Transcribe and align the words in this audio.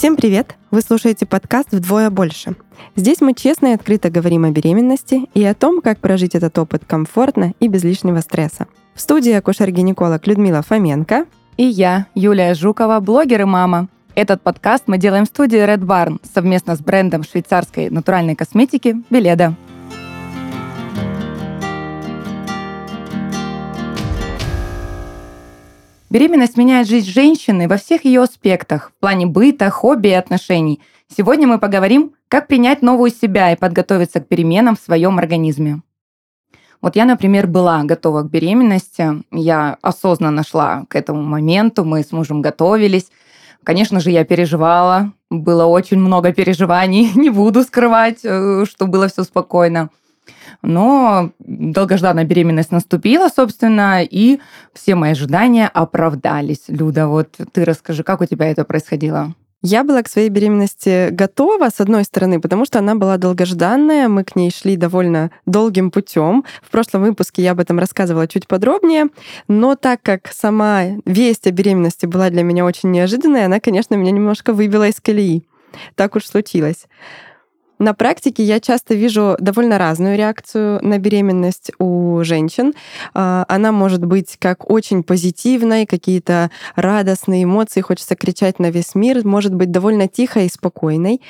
Всем 0.00 0.16
привет! 0.16 0.56
Вы 0.70 0.80
слушаете 0.80 1.26
подкаст 1.26 1.72
«Вдвое 1.72 2.08
больше». 2.08 2.54
Здесь 2.96 3.20
мы 3.20 3.34
честно 3.34 3.66
и 3.66 3.72
открыто 3.74 4.08
говорим 4.08 4.44
о 4.44 4.50
беременности 4.50 5.28
и 5.34 5.44
о 5.44 5.52
том, 5.52 5.82
как 5.82 5.98
прожить 5.98 6.34
этот 6.34 6.58
опыт 6.58 6.84
комфортно 6.86 7.52
и 7.60 7.68
без 7.68 7.84
лишнего 7.84 8.20
стресса. 8.20 8.66
В 8.94 9.02
студии 9.02 9.32
акушер-гинеколог 9.32 10.26
Людмила 10.26 10.62
Фоменко 10.62 11.26
и 11.58 11.64
я, 11.64 12.06
Юлия 12.14 12.54
Жукова, 12.54 12.98
блогер 13.00 13.42
и 13.42 13.44
мама. 13.44 13.88
Этот 14.14 14.40
подкаст 14.40 14.84
мы 14.86 14.96
делаем 14.96 15.26
в 15.26 15.28
студии 15.28 15.58
Red 15.58 15.80
Barn 15.80 16.18
совместно 16.32 16.76
с 16.76 16.80
брендом 16.80 17.22
швейцарской 17.22 17.90
натуральной 17.90 18.36
косметики 18.36 19.02
Беледа. 19.10 19.54
Беременность 26.10 26.56
меняет 26.56 26.88
жизнь 26.88 27.08
женщины 27.08 27.68
во 27.68 27.76
всех 27.76 28.04
ее 28.04 28.22
аспектах, 28.22 28.90
в 28.90 29.00
плане 29.00 29.26
быта, 29.26 29.70
хобби 29.70 30.08
и 30.08 30.12
отношений. 30.12 30.80
Сегодня 31.08 31.46
мы 31.46 31.60
поговорим, 31.60 32.14
как 32.26 32.48
принять 32.48 32.82
новую 32.82 33.12
себя 33.12 33.52
и 33.52 33.56
подготовиться 33.56 34.20
к 34.20 34.26
переменам 34.26 34.74
в 34.74 34.80
своем 34.80 35.18
организме. 35.20 35.82
Вот 36.82 36.96
я, 36.96 37.04
например, 37.04 37.46
была 37.46 37.84
готова 37.84 38.22
к 38.22 38.30
беременности, 38.30 39.22
я 39.30 39.78
осознанно 39.82 40.42
шла 40.42 40.84
к 40.88 40.96
этому 40.96 41.22
моменту, 41.22 41.84
мы 41.84 42.02
с 42.02 42.10
мужем 42.10 42.42
готовились. 42.42 43.06
Конечно 43.62 44.00
же, 44.00 44.10
я 44.10 44.24
переживала, 44.24 45.12
было 45.30 45.66
очень 45.66 45.98
много 45.98 46.32
переживаний, 46.32 47.12
не 47.14 47.30
буду 47.30 47.62
скрывать, 47.62 48.24
э, 48.24 48.64
что 48.68 48.86
было 48.86 49.06
все 49.06 49.22
спокойно. 49.22 49.90
Но 50.62 51.30
долгожданная 51.38 52.24
беременность 52.24 52.70
наступила, 52.70 53.28
собственно, 53.28 54.02
и 54.02 54.40
все 54.74 54.94
мои 54.94 55.12
ожидания 55.12 55.68
оправдались. 55.68 56.64
Люда, 56.68 57.06
вот 57.06 57.36
ты 57.52 57.64
расскажи, 57.64 58.02
как 58.02 58.20
у 58.20 58.26
тебя 58.26 58.50
это 58.50 58.64
происходило? 58.64 59.34
Я 59.62 59.84
была 59.84 60.02
к 60.02 60.08
своей 60.08 60.30
беременности 60.30 61.10
готова, 61.10 61.68
с 61.68 61.80
одной 61.80 62.04
стороны, 62.04 62.40
потому 62.40 62.64
что 62.64 62.78
она 62.78 62.94
была 62.94 63.18
долгожданная, 63.18 64.08
мы 64.08 64.24
к 64.24 64.34
ней 64.34 64.50
шли 64.50 64.76
довольно 64.76 65.30
долгим 65.44 65.90
путем. 65.90 66.44
В 66.62 66.70
прошлом 66.70 67.02
выпуске 67.02 67.42
я 67.42 67.50
об 67.50 67.60
этом 67.60 67.78
рассказывала 67.78 68.26
чуть 68.26 68.48
подробнее, 68.48 69.08
но 69.48 69.76
так 69.76 70.00
как 70.02 70.28
сама 70.32 70.84
весть 71.04 71.46
о 71.46 71.50
беременности 71.50 72.06
была 72.06 72.30
для 72.30 72.42
меня 72.42 72.64
очень 72.64 72.90
неожиданной, 72.90 73.44
она, 73.44 73.60
конечно, 73.60 73.96
меня 73.96 74.12
немножко 74.12 74.54
выбила 74.54 74.88
из 74.88 74.98
колеи. 74.98 75.44
Так 75.94 76.16
уж 76.16 76.24
случилось. 76.24 76.86
На 77.80 77.94
практике 77.94 78.42
я 78.42 78.60
часто 78.60 78.94
вижу 78.94 79.36
довольно 79.40 79.78
разную 79.78 80.14
реакцию 80.14 80.80
на 80.82 80.98
беременность 80.98 81.72
у 81.78 82.22
женщин. 82.22 82.74
А, 83.14 83.46
она 83.48 83.72
может 83.72 84.04
быть 84.04 84.36
как 84.38 84.68
очень 84.70 85.02
позитивной, 85.02 85.86
какие-то 85.86 86.50
радостные 86.76 87.44
эмоции, 87.44 87.80
хочется 87.80 88.16
кричать 88.16 88.58
на 88.58 88.70
весь 88.70 88.94
мир, 88.94 89.26
может 89.26 89.54
быть 89.54 89.70
довольно 89.70 90.08
тихой 90.08 90.44
и 90.44 90.50
спокойной. 90.50 91.22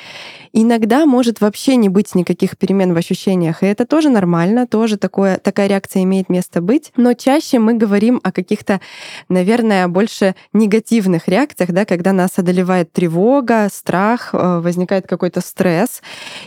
Иногда 0.53 1.07
может 1.07 1.41
вообще 1.41 1.77
не 1.77 1.89
быть 1.89 2.17
никаких 2.17 2.59
перемен 2.59 2.95
в 2.95 2.97
ощущениях, 2.97 3.63
и 3.63 3.67
это 3.67 3.87
тоже 3.87 4.09
нормально, 4.09 4.67
тоже 4.67 4.97
такое, 4.97 5.39
такая 5.39 5.69
реакция 5.69 6.03
имеет 6.03 6.29
место 6.29 6.61
быть. 6.61 6.93
Но 6.97 7.15
чаще 7.15 7.61
мы 7.61 7.75
говорим 7.75 8.19
о 8.25 8.33
каких-то, 8.33 8.81
наверное, 9.29 9.87
больше 9.87 10.35
негативных 10.53 11.29
реакциях, 11.29 11.71
да, 11.71 11.85
когда 11.85 12.13
нас 12.13 12.31
одолевает 12.39 12.93
тревога, 12.93 13.69
страх, 13.73 14.31
э, 14.33 14.59
возникает 14.59 15.07
какой-то 15.07 15.41
стресс. 15.41 16.03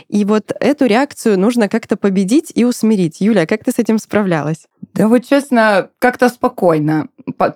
И 0.08 0.24
вот 0.24 0.52
эту 0.60 0.86
реакцию 0.86 1.38
нужно 1.38 1.68
как-то 1.68 1.96
победить 1.96 2.52
и 2.54 2.64
усмирить. 2.64 3.20
Юля, 3.20 3.46
как 3.46 3.64
ты 3.64 3.72
с 3.72 3.78
этим 3.78 3.98
справлялась? 3.98 4.66
Да 4.94 5.08
вот 5.08 5.24
честно, 5.24 5.90
как-то 5.98 6.28
спокойно. 6.28 7.08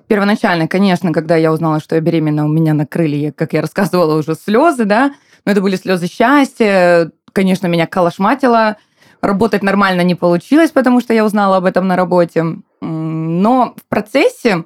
Первоначально, 0.06 0.67
конечно, 0.67 1.12
когда 1.12 1.36
я 1.36 1.53
узнала, 1.53 1.80
что 1.80 1.95
я 1.95 2.00
беременна, 2.00 2.45
у 2.45 2.48
меня 2.48 2.75
накрыли, 2.75 3.33
как 3.36 3.53
я 3.53 3.61
рассказывала, 3.61 4.19
уже 4.19 4.34
слезы, 4.34 4.84
да, 4.84 5.12
но 5.45 5.53
это 5.53 5.61
были 5.61 5.77
слезы 5.77 6.08
счастья. 6.08 7.12
Конечно, 7.33 7.67
меня 7.67 7.86
колошматило. 7.86 8.77
Работать 9.20 9.63
нормально 9.63 10.02
не 10.02 10.14
получилось, 10.14 10.70
потому 10.70 11.01
что 11.01 11.13
я 11.13 11.24
узнала 11.24 11.57
об 11.57 11.64
этом 11.64 11.86
на 11.86 11.96
работе. 11.96 12.45
Но 12.80 13.74
в 13.77 13.89
процессе 13.89 14.64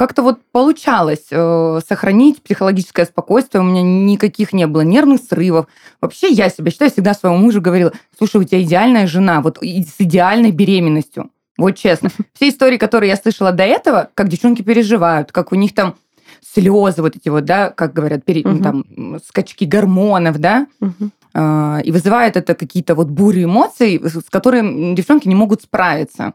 как-то 0.00 0.22
вот 0.22 0.40
получалось 0.50 1.26
э, 1.30 1.80
сохранить 1.86 2.42
психологическое 2.42 3.04
спокойствие. 3.04 3.60
У 3.60 3.64
меня 3.64 3.82
никаких 3.82 4.54
не 4.54 4.66
было 4.66 4.80
нервных 4.80 5.20
срывов. 5.20 5.66
Вообще 6.00 6.30
я 6.30 6.48
себя 6.48 6.70
считаю, 6.70 6.90
всегда 6.90 7.12
своему 7.12 7.36
мужу 7.36 7.60
говорила, 7.60 7.92
слушай, 8.16 8.40
у 8.40 8.44
тебя 8.44 8.62
идеальная 8.62 9.06
жена, 9.06 9.42
вот 9.42 9.58
с 9.58 9.96
идеальной 9.98 10.52
беременностью. 10.52 11.28
Вот 11.58 11.72
честно. 11.72 12.08
Все 12.32 12.48
истории, 12.48 12.78
которые 12.78 13.10
я 13.10 13.16
слышала 13.16 13.52
до 13.52 13.64
этого, 13.64 14.08
как 14.14 14.28
девчонки 14.28 14.62
переживают, 14.62 15.32
как 15.32 15.52
у 15.52 15.54
них 15.54 15.74
там 15.74 15.96
слезы 16.40 17.02
вот 17.02 17.16
эти 17.16 17.28
вот, 17.28 17.44
да, 17.44 17.68
как 17.68 17.92
говорят, 17.92 18.24
пере, 18.24 18.40
угу. 18.40 18.62
там 18.62 19.20
скачки 19.28 19.66
гормонов, 19.66 20.38
да, 20.38 20.66
угу. 20.80 21.10
э, 21.34 21.80
и 21.84 21.92
вызывает 21.92 22.38
это 22.38 22.54
какие-то 22.54 22.94
вот 22.94 23.08
бури 23.08 23.44
эмоций, 23.44 24.00
с 24.02 24.30
которыми 24.30 24.94
девчонки 24.94 25.28
не 25.28 25.34
могут 25.34 25.60
справиться. 25.60 26.32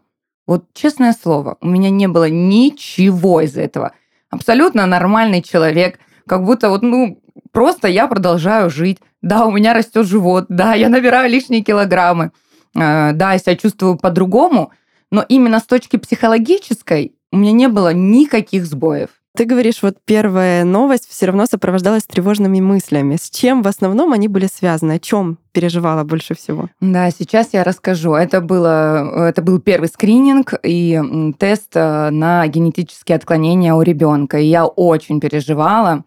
Вот 0.47 0.65
честное 0.73 1.13
слово, 1.13 1.57
у 1.61 1.67
меня 1.67 1.89
не 1.89 2.07
было 2.07 2.29
ничего 2.29 3.41
из 3.41 3.57
этого. 3.57 3.93
Абсолютно 4.29 4.85
нормальный 4.85 5.41
человек, 5.41 5.99
как 6.27 6.43
будто 6.43 6.69
вот, 6.69 6.83
ну, 6.83 7.21
просто 7.51 7.87
я 7.87 8.07
продолжаю 8.07 8.69
жить. 8.69 8.99
Да, 9.21 9.45
у 9.45 9.51
меня 9.51 9.73
растет 9.73 10.05
живот, 10.05 10.45
да, 10.49 10.75
я 10.75 10.87
набираю 10.87 11.31
лишние 11.31 11.63
килограммы, 11.63 12.31
э, 12.75 13.11
да, 13.13 13.33
я 13.33 13.39
себя 13.39 13.55
чувствую 13.55 13.97
по-другому, 13.97 14.71
но 15.11 15.25
именно 15.27 15.59
с 15.59 15.63
точки 15.63 15.97
психологической 15.97 17.15
у 17.31 17.37
меня 17.37 17.51
не 17.51 17.67
было 17.67 17.91
никаких 17.91 18.65
сбоев. 18.65 19.09
Ты 19.35 19.43
говоришь, 19.43 19.81
вот 19.81 19.97
первая 20.05 20.63
новость 20.63 21.09
все 21.09 21.25
равно 21.25 21.45
сопровождалась 21.45 22.03
тревожными 22.03 22.61
мыслями. 22.61 23.17
С 23.19 23.29
чем 23.29 23.63
в 23.63 23.67
основном 23.67 24.13
они 24.13 24.29
были 24.29 24.47
связаны? 24.47 24.93
О 24.93 24.99
чем 24.99 25.39
переживала 25.51 26.05
больше 26.05 26.35
всего? 26.35 26.69
Да, 26.79 27.11
сейчас 27.11 27.49
я 27.51 27.65
расскажу. 27.65 28.13
Это, 28.13 28.39
было, 28.39 29.27
это 29.27 29.41
был 29.41 29.59
первый 29.59 29.89
скрининг 29.89 30.53
и 30.63 31.33
тест 31.37 31.71
э, 31.75 32.09
на 32.11 32.47
генетические 32.47 33.17
отклонения 33.17 33.73
у 33.73 33.81
ребенка. 33.81 34.39
И 34.39 34.45
я 34.45 34.65
очень 34.65 35.19
переживала. 35.19 36.05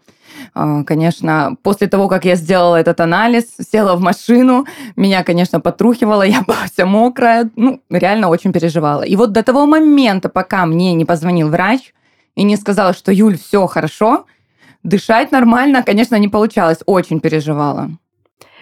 Э, 0.55 0.85
конечно, 0.87 1.55
после 1.63 1.87
того, 1.87 2.09
как 2.09 2.25
я 2.25 2.35
сделала 2.35 2.77
этот 2.77 2.99
анализ, 2.99 3.45
села 3.71 3.97
в 3.97 4.01
машину, 4.01 4.65
меня, 4.97 5.23
конечно, 5.23 5.61
потрухивало, 5.61 6.23
я 6.27 6.41
была 6.47 6.65
вся 6.73 6.87
мокрая, 6.87 7.51
ну, 7.57 7.83
реально 7.91 8.29
очень 8.31 8.55
переживала. 8.55 9.03
И 9.03 9.17
вот 9.17 9.33
до 9.33 9.43
того 9.43 9.67
момента, 9.67 10.31
пока 10.31 10.65
мне 10.65 10.95
не 10.95 11.05
позвонил 11.05 11.51
врач, 11.51 11.93
и 12.39 12.45
не 12.45 12.57
сказала, 12.57 12.93
что 12.93 13.11
Юль, 13.11 13.37
все 13.37 13.67
хорошо, 13.67 14.25
дышать 14.85 15.33
нормально, 15.33 15.83
конечно, 15.83 16.15
не 16.15 16.29
получалось, 16.29 16.79
очень 16.87 17.19
переживала. 17.19 17.91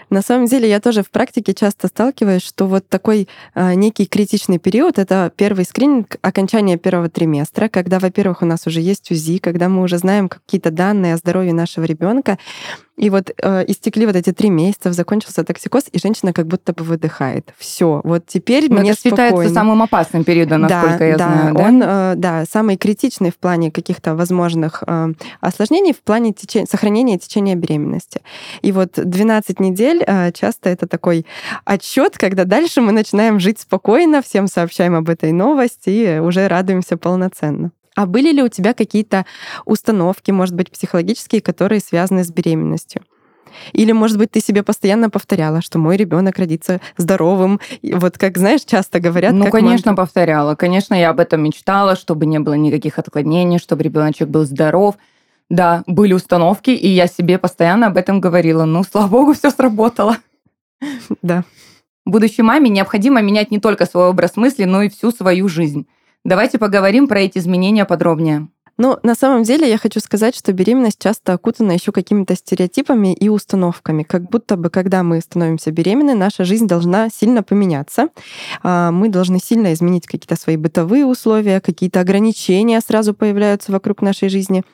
На 0.09 0.23
самом 0.23 0.47
деле 0.47 0.67
я 0.69 0.81
тоже 0.81 1.03
в 1.03 1.11
практике 1.11 1.53
часто 1.53 1.89
сталкиваюсь, 1.89 2.43
что 2.43 2.67
вот 2.67 2.89
такой 2.89 3.29
э, 3.55 3.75
некий 3.75 4.07
критичный 4.07 4.59
период— 4.59 4.99
это 5.01 5.31
первый 5.37 5.67
скрининг 5.67 6.17
окончания 6.23 6.79
первого 6.79 7.11
триместра, 7.11 7.69
когда, 7.69 7.99
во-первых, 7.99 8.41
у 8.41 8.47
нас 8.47 8.67
уже 8.67 8.81
есть 8.81 9.11
УЗИ, 9.11 9.39
когда 9.39 9.69
мы 9.69 9.83
уже 9.83 9.99
знаем 9.99 10.31
какие-то 10.31 10.71
данные 10.71 11.13
о 11.13 11.17
здоровье 11.19 11.53
нашего 11.53 11.85
ребенка, 11.85 12.39
и 12.97 13.11
вот 13.11 13.31
э, 13.43 13.65
истекли 13.69 14.07
вот 14.07 14.17
эти 14.17 14.33
три 14.33 14.51
месяца, 14.51 14.93
закончился 14.93 15.45
токсикоз, 15.45 15.85
и 15.93 15.99
женщина 15.99 16.33
как 16.33 16.47
будто 16.47 16.73
бы 16.73 16.83
выдыхает. 16.83 17.53
Все, 17.59 18.01
вот 18.05 18.27
теперь 18.27 18.71
Но 18.71 18.81
мне 18.81 18.91
это 18.91 19.01
спокойно. 19.01 19.27
считается 19.27 19.55
самым 19.55 19.83
опасным 19.83 20.25
периодом, 20.25 20.63
насколько 20.63 20.99
да, 20.99 21.05
я 21.05 21.17
да, 21.17 21.27
знаю. 21.27 21.55
Да, 21.55 21.63
он, 21.63 21.83
э, 21.83 22.15
да, 22.17 22.45
самый 22.51 22.77
критичный 22.77 23.31
в 23.31 23.37
плане 23.37 23.71
каких-то 23.71 24.15
возможных 24.15 24.83
э, 24.87 25.13
осложнений, 25.41 25.93
в 25.93 26.01
плане 26.01 26.33
течения, 26.33 26.67
сохранения 26.67 27.19
течения 27.19 27.55
беременности. 27.55 28.23
И 28.63 28.73
вот 28.73 28.93
12 28.97 29.61
недель 29.61 30.03
э, 30.07 30.33
часто 30.33 30.71
это 30.71 30.87
такой 30.87 31.27
отчет, 31.65 32.17
когда 32.17 32.45
дальше 32.45 32.81
мы 32.81 32.93
начинаем 32.93 33.41
жить 33.41 33.61
спокойно, 33.61 34.23
всем 34.23 34.47
сообщаем 34.47 34.95
об 34.95 35.11
этой 35.11 35.33
новости 35.33 35.91
и 35.91 36.19
уже 36.19 36.49
радуемся 36.49 36.97
полноценно. 36.97 37.73
А 37.97 38.05
были 38.05 38.31
ли 38.31 38.43
у 38.43 38.49
тебя 38.49 38.75
какие-то 38.75 39.25
установки, 39.65 40.31
может 40.31 40.55
быть, 40.55 40.71
психологические, 40.71 41.41
которые 41.41 41.81
связаны 41.81 42.25
с 42.25 42.31
беременностью? 42.31 43.03
Или, 43.73 43.93
может 43.93 44.19
быть, 44.19 44.31
ты 44.31 44.41
себе 44.41 44.63
постоянно 44.63 45.09
повторяла, 45.09 45.63
что 45.63 45.79
мой 45.79 45.97
ребенок 45.97 46.39
родится 46.39 46.83
здоровым. 46.99 47.59
И 47.81 47.95
вот 47.95 48.19
как, 48.19 48.37
знаешь, 48.37 48.61
часто 48.67 49.01
говорят. 49.01 49.33
Ну, 49.33 49.51
конечно, 49.51 49.93
мантра. 49.93 50.05
повторяла. 50.05 50.55
Конечно, 50.57 50.95
я 50.95 51.09
об 51.09 51.21
этом 51.21 51.43
мечтала, 51.43 51.97
чтобы 51.97 52.27
не 52.27 52.39
было 52.39 52.53
никаких 52.53 52.99
отклонений, 52.99 53.59
чтобы 53.59 53.83
ребеночек 53.83 54.29
был 54.29 54.45
здоров. 54.45 54.97
Да, 55.49 55.83
были 55.87 56.13
установки, 56.13 56.71
и 56.71 56.89
я 56.89 57.07
себе 57.07 57.39
постоянно 57.39 57.87
об 57.87 57.97
этом 57.97 58.21
говорила. 58.21 58.67
Ну, 58.67 58.85
слава 58.85 59.09
богу, 59.09 59.33
все 59.33 59.51
сработало. 59.51 60.19
Да. 61.23 61.45
Будущей 62.05 62.43
маме 62.43 62.69
необходимо 62.69 63.23
менять 63.23 63.51
не 63.51 63.59
только 63.59 63.87
свой 63.87 64.09
образ 64.09 64.37
мысли, 64.37 64.65
но 64.65 64.83
и 64.83 64.91
всю 64.91 65.13
свою 65.13 65.49
жизнь. 65.49 65.87
Давайте 66.27 66.59
поговорим 66.59 67.07
про 67.07 67.21
эти 67.21 67.39
изменения 67.39 67.85
подробнее. 67.85 68.49
Ну, 68.79 68.99
на 69.05 69.15
самом 69.15 69.45
деле 69.45 69.71
я 69.71 69.79
хочу 69.79 70.01
сказать, 70.01 70.35
что 70.35 70.53
беременность 70.53 71.01
часто 71.01 71.35
окутана 71.35 71.71
еще 71.71 71.93
какими-то 71.93 72.35
стереотипами 72.35 73.15
и 73.15 73.29
установками. 73.29 74.03
Как 74.03 74.29
будто 74.29 74.57
бы, 74.57 74.69
когда 74.69 75.05
мы 75.05 75.21
становимся 75.21 75.71
беременны, 75.71 76.17
наша 76.17 76.45
жизнь 76.45 76.67
должна 76.67 77.11
сильно 77.11 77.45
поменяться. 77.45 78.09
А, 78.65 78.91
мы 78.91 79.09
должны 79.09 79.39
сильно 79.39 79.73
изменить 79.73 80.07
какие-то 80.09 80.35
свои 80.35 80.57
бытовые 80.57 81.07
условия, 81.07 81.61
какие-то 81.61 82.01
ограничения 82.01 82.81
сразу 82.81 83.15
появляются 83.15 83.71
вокруг 83.71 84.03
нашей 84.03 84.29
жизни. 84.29 84.65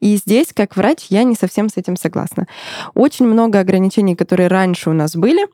И 0.00 0.16
здесь, 0.16 0.48
как 0.52 0.76
врач, 0.76 1.06
я 1.10 1.22
не 1.22 1.36
совсем 1.36 1.68
с 1.68 1.76
этим 1.76 1.96
согласна. 1.96 2.48
Очень 2.94 3.26
много 3.26 3.60
ограничений, 3.60 4.16
которые 4.16 4.48
раньше 4.48 4.90
у 4.90 4.92
нас 4.92 5.14
были, 5.14 5.46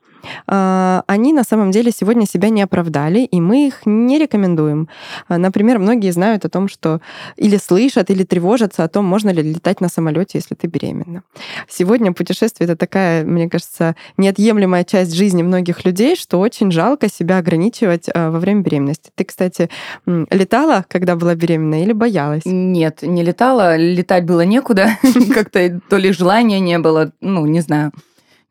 они 0.45 1.33
на 1.33 1.43
самом 1.43 1.71
деле 1.71 1.91
сегодня 1.91 2.25
себя 2.25 2.49
не 2.49 2.61
оправдали, 2.61 3.19
и 3.19 3.41
мы 3.41 3.67
их 3.67 3.81
не 3.85 4.19
рекомендуем. 4.19 4.87
А, 5.27 5.37
например, 5.37 5.79
многие 5.79 6.11
знают 6.11 6.45
о 6.45 6.49
том, 6.49 6.67
что 6.67 7.01
или 7.35 7.57
слышат, 7.57 8.09
или 8.09 8.23
тревожатся 8.23 8.83
о 8.83 8.87
том, 8.87 9.05
можно 9.05 9.29
ли 9.29 9.41
летать 9.41 9.81
на 9.81 9.89
самолете, 9.89 10.37
если 10.37 10.55
ты 10.55 10.67
беременна. 10.67 11.23
Сегодня 11.67 12.13
путешествие 12.13 12.65
это 12.65 12.75
такая, 12.75 13.25
мне 13.25 13.49
кажется, 13.49 13.95
неотъемлемая 14.17 14.83
часть 14.83 15.13
жизни 15.13 15.43
многих 15.43 15.85
людей, 15.85 16.15
что 16.15 16.39
очень 16.39 16.71
жалко 16.71 17.09
себя 17.09 17.37
ограничивать 17.37 18.09
а, 18.13 18.31
во 18.31 18.39
время 18.39 18.61
беременности. 18.61 19.11
Ты, 19.15 19.25
кстати, 19.25 19.69
летала, 20.05 20.85
когда 20.87 21.15
была 21.15 21.35
беременна, 21.35 21.83
или 21.83 21.93
боялась? 21.93 22.43
Нет, 22.45 23.01
не 23.01 23.23
летала. 23.23 23.75
Летать 23.77 24.25
было 24.25 24.41
некуда. 24.41 24.97
Как-то 25.33 25.81
то 25.89 25.97
ли 25.97 26.11
желания 26.11 26.59
не 26.59 26.79
было, 26.79 27.11
ну, 27.21 27.45
не 27.45 27.61
знаю. 27.61 27.91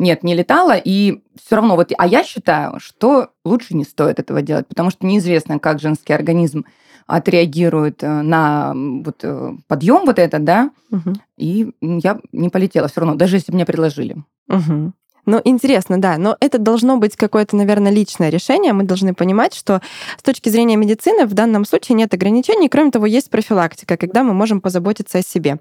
Нет, 0.02 0.24
не 0.24 0.34
летала, 0.34 0.74
и 0.76 1.22
все 1.40 1.54
равно 1.54 1.76
вот, 1.76 1.92
а 1.96 2.06
я 2.08 2.24
считаю, 2.24 2.80
что 2.80 3.28
лучше 3.44 3.76
не 3.76 3.84
стоит 3.84 4.18
этого 4.18 4.42
делать, 4.42 4.66
потому 4.66 4.90
что 4.90 5.06
неизвестно, 5.06 5.60
как 5.60 5.78
женский 5.78 6.12
организм 6.12 6.64
отреагирует 7.06 8.02
э, 8.02 8.22
на 8.22 8.72
вот 8.74 9.20
э, 9.22 9.52
подъем 9.68 10.04
вот 10.04 10.18
этот, 10.18 10.42
да, 10.42 10.70
угу. 10.90 11.12
и 11.36 11.70
я 11.80 12.18
не 12.32 12.48
полетела 12.48 12.88
все 12.88 13.02
равно, 13.02 13.14
даже 13.14 13.36
если 13.36 13.52
бы 13.52 13.56
мне 13.56 13.64
предложили. 13.64 14.16
Угу. 14.48 14.92
Ну, 15.24 15.40
интересно, 15.44 16.00
да. 16.00 16.18
Но 16.18 16.36
это 16.40 16.58
должно 16.58 16.96
быть 16.96 17.14
какое-то, 17.14 17.54
наверное, 17.54 17.92
личное 17.92 18.28
решение. 18.28 18.72
Мы 18.72 18.82
должны 18.82 19.14
понимать, 19.14 19.54
что 19.54 19.80
с 20.18 20.22
точки 20.22 20.48
зрения 20.48 20.76
медицины 20.76 21.26
в 21.26 21.34
данном 21.34 21.64
случае 21.64 21.94
нет 21.94 22.12
ограничений. 22.12 22.68
Кроме 22.68 22.90
того, 22.90 23.06
есть 23.06 23.30
профилактика, 23.30 23.96
когда 23.96 24.24
мы 24.24 24.34
можем 24.34 24.60
позаботиться 24.60 25.18
о 25.18 25.22
себе. 25.22 25.58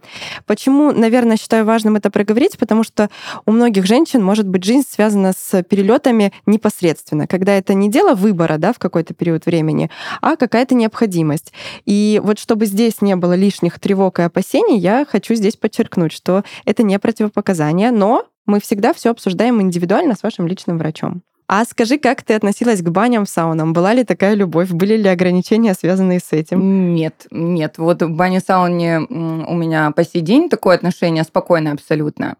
Почему, 0.48 0.92
наверное, 0.92 1.38
считаю 1.38 1.66
важным 1.66 1.96
это 1.96 2.10
проговорить? 2.10 2.58
Потому 2.58 2.84
что 2.84 3.12
у 3.46 3.52
многих 3.52 3.86
женщин 3.86 4.24
может 4.24 4.48
быть 4.48 4.63
жизнь 4.63 4.88
связана 4.90 5.31
с 5.38 5.62
перелетами 5.62 6.34
непосредственно, 6.48 7.28
когда 7.28 7.54
это 7.54 7.75
не 7.75 7.90
дело 7.90 8.16
выбора 8.16 8.57
да, 8.57 8.74
в 8.74 8.80
какой-то 8.80 9.14
период 9.14 9.46
времени, 9.46 9.92
а 10.22 10.38
какая-то 10.38 10.74
необходимость. 10.74 11.54
И 11.86 12.19
вот 12.24 12.40
чтобы 12.40 12.66
здесь 12.66 13.02
не 13.02 13.16
было 13.16 13.34
лишних 13.34 13.80
тревог 13.80 14.18
и 14.18 14.24
опасений, 14.24 14.80
я 14.80 15.06
хочу 15.07 15.36
здесь 15.36 15.56
подчеркнуть, 15.56 16.12
что 16.12 16.44
это 16.66 16.81
не 16.81 16.98
противопоказание, 16.98 17.92
но 17.92 18.25
мы 18.46 18.60
всегда 18.60 18.94
все 18.94 19.12
обсуждаем 19.12 19.62
индивидуально 19.62 20.16
с 20.16 20.24
вашим 20.24 20.48
личным 20.48 20.78
врачом. 20.78 21.22
А 21.48 21.66
скажи, 21.66 21.98
как 21.98 22.24
ты 22.24 22.34
относилась 22.34 22.82
к 22.82 22.90
баням, 22.90 23.26
саунам? 23.26 23.74
Была 23.74 23.94
ли 23.94 24.06
такая 24.06 24.36
любовь? 24.36 24.72
Были 24.72 24.96
ли 24.96 25.10
ограничения, 25.10 25.74
связанные 25.74 26.20
с 26.20 26.32
этим? 26.32 26.94
Нет, 26.94 27.28
нет. 27.30 27.78
Вот 27.78 28.02
в 28.02 28.10
бане 28.10 28.40
сауне 28.40 29.00
у 29.00 29.54
меня 29.54 29.92
по 29.92 30.06
сей 30.06 30.22
день 30.22 30.50
такое 30.50 30.76
отношение 30.76 31.26
спокойное 31.26 31.74
абсолютно. 31.74 32.38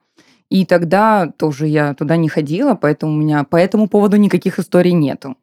И 0.50 0.66
тогда 0.66 1.28
тоже 1.38 1.68
я 1.68 1.94
туда 1.94 2.16
не 2.16 2.30
ходила, 2.30 2.76
поэтому 2.76 3.14
у 3.14 3.18
меня 3.18 3.44
по 3.44 3.58
этому 3.58 3.90
поводу 3.90 4.16
никаких 4.16 4.60
историй 4.60 4.94
нету. 4.94 5.36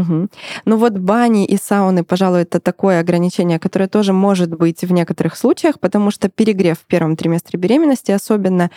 Угу. 0.00 0.28
Ну 0.64 0.76
вот 0.76 0.92
бани 0.98 1.44
и 1.44 1.56
сауны, 1.56 2.04
пожалуй, 2.04 2.42
это 2.42 2.60
такое 2.60 3.00
ограничение, 3.00 3.58
которое 3.58 3.88
тоже 3.88 4.12
может 4.12 4.50
быть 4.56 4.82
в 4.82 4.92
некоторых 4.92 5.36
случаях, 5.36 5.78
потому 5.78 6.10
что 6.10 6.28
перегрев 6.28 6.78
в 6.78 6.86
первом 6.86 7.16
триместре 7.16 7.58
беременности 7.58 8.10
особенно 8.10 8.70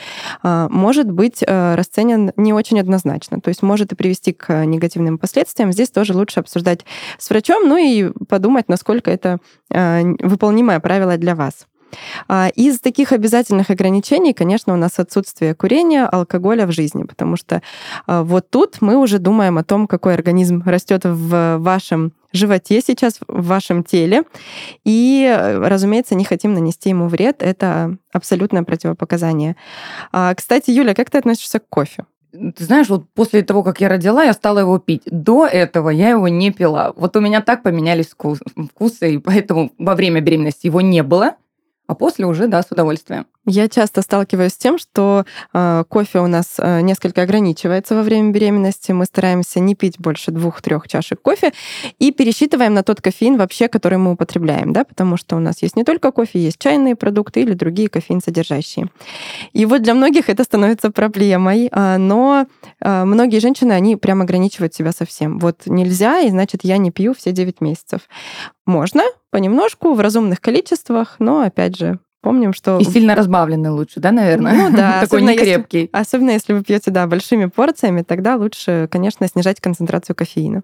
а, 0.43 0.67
может 0.69 1.09
быть 1.11 1.43
э, 1.45 1.75
расценен 1.75 2.31
не 2.37 2.53
очень 2.53 2.79
однозначно, 2.79 3.39
то 3.41 3.49
есть 3.49 3.63
может 3.63 3.91
и 3.91 3.95
привести 3.95 4.33
к 4.33 4.65
негативным 4.65 5.17
последствиям. 5.17 5.71
Здесь 5.71 5.89
тоже 5.89 6.13
лучше 6.13 6.39
обсуждать 6.39 6.85
с 7.17 7.29
врачом, 7.29 7.67
ну 7.67 7.77
и 7.77 8.11
подумать, 8.27 8.69
насколько 8.69 9.09
это 9.09 9.39
а, 9.73 10.01
выполнимое 10.21 10.79
правило 10.79 11.17
для 11.17 11.35
вас. 11.35 11.67
А, 12.27 12.49
из 12.55 12.79
таких 12.79 13.11
обязательных 13.11 13.69
ограничений, 13.69 14.33
конечно, 14.33 14.73
у 14.73 14.77
нас 14.77 14.99
отсутствие 14.99 15.55
курения, 15.55 16.05
алкоголя 16.05 16.65
в 16.65 16.71
жизни, 16.71 17.03
потому 17.03 17.35
что 17.35 17.61
а, 18.05 18.23
вот 18.23 18.49
тут 18.49 18.77
мы 18.81 18.97
уже 18.97 19.19
думаем 19.19 19.57
о 19.57 19.63
том, 19.63 19.87
какой 19.87 20.13
организм 20.13 20.63
растет 20.65 21.01
в 21.03 21.57
вашем 21.57 22.13
животе 22.33 22.81
сейчас, 22.81 23.19
в 23.27 23.47
вашем 23.47 23.83
теле. 23.83 24.23
И, 24.83 25.55
разумеется, 25.61 26.15
не 26.15 26.25
хотим 26.25 26.53
нанести 26.53 26.89
ему 26.89 27.07
вред. 27.07 27.41
Это 27.41 27.97
абсолютное 28.11 28.63
противопоказание. 28.63 29.55
А, 30.11 30.33
кстати, 30.35 30.71
Юля, 30.71 30.93
как 30.93 31.09
ты 31.09 31.17
относишься 31.17 31.59
к 31.59 31.67
кофе? 31.69 32.05
Ты 32.31 32.63
знаешь, 32.63 32.89
вот 32.89 33.05
после 33.13 33.41
того, 33.41 33.63
как 33.63 33.81
я 33.81 33.89
родила, 33.89 34.23
я 34.23 34.33
стала 34.33 34.59
его 34.59 34.77
пить. 34.79 35.03
До 35.05 35.47
этого 35.47 35.89
я 35.89 36.09
его 36.09 36.27
не 36.27 36.51
пила. 36.51 36.93
Вот 36.95 37.15
у 37.15 37.21
меня 37.21 37.41
так 37.41 37.63
поменялись 37.63 38.07
вкусы, 38.07 39.13
и 39.13 39.17
поэтому 39.17 39.71
во 39.77 39.95
время 39.95 40.21
беременности 40.21 40.67
его 40.67 40.81
не 40.81 41.03
было 41.03 41.35
а 41.87 41.95
после 41.95 42.25
уже, 42.25 42.47
да, 42.47 42.61
с 42.61 42.71
удовольствием. 42.71 43.25
Я 43.49 43.69
часто 43.69 44.01
сталкиваюсь 44.01 44.51
с 44.51 44.57
тем, 44.57 44.77
что 44.77 45.23
э, 45.53 45.83
кофе 45.87 46.19
у 46.19 46.27
нас 46.27 46.55
э, 46.57 46.81
несколько 46.81 47.21
ограничивается 47.21 47.95
во 47.95 48.03
время 48.03 48.31
беременности. 48.31 48.91
Мы 48.91 49.05
стараемся 49.05 49.61
не 49.61 49.73
пить 49.73 49.97
больше 49.99 50.31
двух-трех 50.31 50.89
чашек 50.89 51.21
кофе 51.21 51.53
и 51.97 52.11
пересчитываем 52.11 52.73
на 52.73 52.83
тот 52.83 52.99
кофеин 52.99 53.37
вообще, 53.37 53.69
который 53.69 53.99
мы 53.99 54.11
употребляем, 54.11 54.73
да, 54.73 54.83
потому 54.83 55.15
что 55.15 55.37
у 55.37 55.39
нас 55.39 55.61
есть 55.61 55.77
не 55.77 55.85
только 55.85 56.11
кофе, 56.11 56.39
есть 56.39 56.59
чайные 56.59 56.97
продукты 56.97 57.41
или 57.41 57.53
другие 57.53 57.87
кофеин 57.87 58.19
содержащие. 58.21 58.87
И 59.53 59.65
вот 59.65 59.81
для 59.81 59.93
многих 59.93 60.29
это 60.29 60.43
становится 60.43 60.91
проблемой, 60.91 61.69
э, 61.71 61.97
но 61.97 62.47
э, 62.81 63.03
многие 63.05 63.39
женщины, 63.39 63.71
они 63.71 63.95
прям 63.95 64.21
ограничивают 64.21 64.73
себя 64.73 64.91
совсем. 64.91 65.39
Вот 65.39 65.61
нельзя, 65.67 66.19
и 66.19 66.29
значит, 66.29 66.65
я 66.65 66.77
не 66.77 66.91
пью 66.91 67.13
все 67.13 67.31
9 67.31 67.61
месяцев. 67.61 68.01
Можно 68.65 69.03
понемножку, 69.31 69.93
в 69.93 70.01
разумных 70.01 70.41
количествах, 70.41 71.15
но, 71.19 71.41
опять 71.41 71.77
же, 71.77 71.99
помним, 72.21 72.53
что... 72.53 72.79
И 72.79 72.83
сильно 72.83 73.15
разбавленный 73.15 73.69
лучше, 73.69 73.99
да, 73.99 74.11
наверное? 74.11 74.53
Ну 74.53 74.75
да. 74.75 75.01
Такой 75.01 75.21
не 75.21 75.35
крепкий. 75.35 75.89
Особенно 75.91 76.31
если 76.31 76.53
вы 76.53 76.63
пьете, 76.63 76.91
да, 76.91 77.07
большими 77.07 77.45
порциями, 77.45 78.01
тогда 78.01 78.35
лучше, 78.35 78.87
конечно, 78.91 79.27
снижать 79.27 79.61
концентрацию 79.61 80.15
кофеина. 80.15 80.63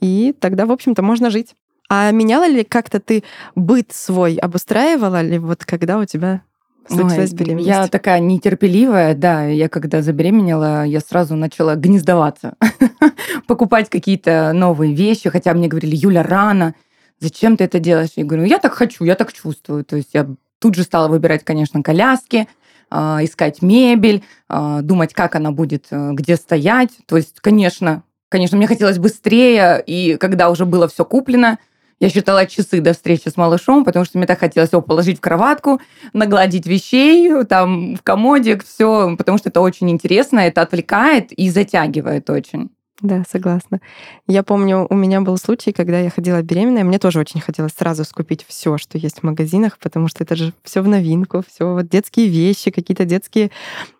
И 0.00 0.34
тогда, 0.38 0.66
в 0.66 0.72
общем-то, 0.72 1.02
можно 1.02 1.30
жить. 1.30 1.54
А 1.88 2.10
меняла 2.10 2.48
ли 2.48 2.64
как-то 2.64 2.98
ты 3.00 3.22
быт 3.54 3.92
свой, 3.92 4.36
обустраивала 4.36 5.20
ли 5.22 5.38
вот 5.38 5.64
когда 5.64 5.98
у 5.98 6.04
тебя 6.04 6.42
случилась 6.88 7.32
Ой, 7.32 7.38
беременность? 7.38 7.68
Я 7.68 7.86
такая 7.88 8.18
нетерпеливая, 8.18 9.14
да. 9.14 9.44
Я 9.44 9.68
когда 9.68 10.02
забеременела, 10.02 10.84
я 10.84 11.00
сразу 11.00 11.36
начала 11.36 11.76
гнездоваться. 11.76 12.54
Покупать 13.46 13.88
какие-то 13.88 14.52
новые 14.52 14.94
вещи, 14.94 15.30
хотя 15.30 15.54
мне 15.54 15.68
говорили, 15.68 15.94
Юля, 15.94 16.22
рано 16.22 16.74
зачем 17.20 17.56
ты 17.56 17.64
это 17.64 17.78
делаешь? 17.78 18.10
Я 18.16 18.24
говорю, 18.24 18.44
я 18.44 18.58
так 18.58 18.74
хочу, 18.74 19.04
я 19.04 19.14
так 19.14 19.32
чувствую. 19.32 19.84
То 19.84 19.96
есть 19.96 20.10
я 20.12 20.28
тут 20.58 20.74
же 20.74 20.82
стала 20.82 21.08
выбирать, 21.08 21.44
конечно, 21.44 21.82
коляски, 21.82 22.48
а, 22.90 23.18
искать 23.22 23.62
мебель, 23.62 24.22
а, 24.48 24.80
думать, 24.82 25.12
как 25.12 25.34
она 25.34 25.50
будет, 25.50 25.86
э, 25.90 26.12
где 26.12 26.36
стоять. 26.36 26.90
То 27.06 27.16
есть, 27.16 27.40
конечно, 27.40 28.04
конечно, 28.28 28.56
мне 28.56 28.66
хотелось 28.66 28.98
быстрее, 28.98 29.82
и 29.84 30.16
когда 30.16 30.50
уже 30.50 30.66
было 30.66 30.88
все 30.88 31.04
куплено, 31.04 31.58
я 31.98 32.10
считала 32.10 32.46
часы 32.46 32.82
до 32.82 32.92
встречи 32.92 33.28
с 33.28 33.36
малышом, 33.38 33.84
потому 33.84 34.04
что 34.04 34.18
мне 34.18 34.26
так 34.26 34.38
хотелось 34.38 34.70
его 34.72 34.82
положить 34.82 35.18
в 35.18 35.22
кроватку, 35.22 35.80
нагладить 36.12 36.66
вещей, 36.66 37.44
там, 37.44 37.96
в 37.96 38.02
комодик, 38.02 38.64
все, 38.64 39.16
потому 39.16 39.38
что 39.38 39.48
это 39.48 39.62
очень 39.62 39.90
интересно, 39.90 40.40
это 40.40 40.60
отвлекает 40.60 41.32
и 41.32 41.48
затягивает 41.48 42.28
очень. 42.28 42.70
Да, 43.02 43.24
согласна. 43.30 43.80
Я 44.26 44.42
помню, 44.42 44.86
у 44.88 44.94
меня 44.94 45.20
был 45.20 45.36
случай, 45.36 45.72
когда 45.72 46.00
я 46.00 46.08
ходила 46.08 46.40
беременная, 46.40 46.82
мне 46.82 46.98
тоже 46.98 47.20
очень 47.20 47.40
хотелось 47.40 47.72
сразу 47.72 48.04
скупить 48.04 48.44
все, 48.48 48.78
что 48.78 48.96
есть 48.96 49.20
в 49.20 49.22
магазинах, 49.22 49.78
потому 49.78 50.08
что 50.08 50.24
это 50.24 50.34
же 50.34 50.54
все 50.62 50.80
в 50.80 50.88
новинку, 50.88 51.44
все 51.46 51.74
вот 51.74 51.88
детские 51.90 52.28
вещи, 52.28 52.70
какие-то 52.70 53.04
детские 53.04 53.50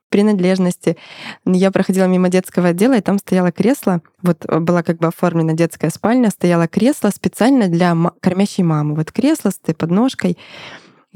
принадлежности. 0.09 0.97
Я 1.45 1.71
проходила 1.71 2.07
мимо 2.07 2.31
детского 2.31 2.69
отдела, 2.69 2.97
и 2.97 3.03
там 3.03 3.19
стояло 3.19 3.53
кресло. 3.53 4.01
Вот 4.23 4.47
э, 4.49 4.61
была 4.61 4.83
как 4.83 4.99
бы 4.99 5.09
оформлена 5.09 5.53
детская 5.53 5.91
спальня, 5.91 6.31
стояло 6.31 6.69
кресло 6.69 7.11
специально 7.11 7.69
для 7.69 7.95
кормящей 8.21 8.65
мамы. 8.65 8.95
Вот 8.95 9.13
кресло 9.13 9.51
с 9.51 9.75
подножкой. 9.75 10.39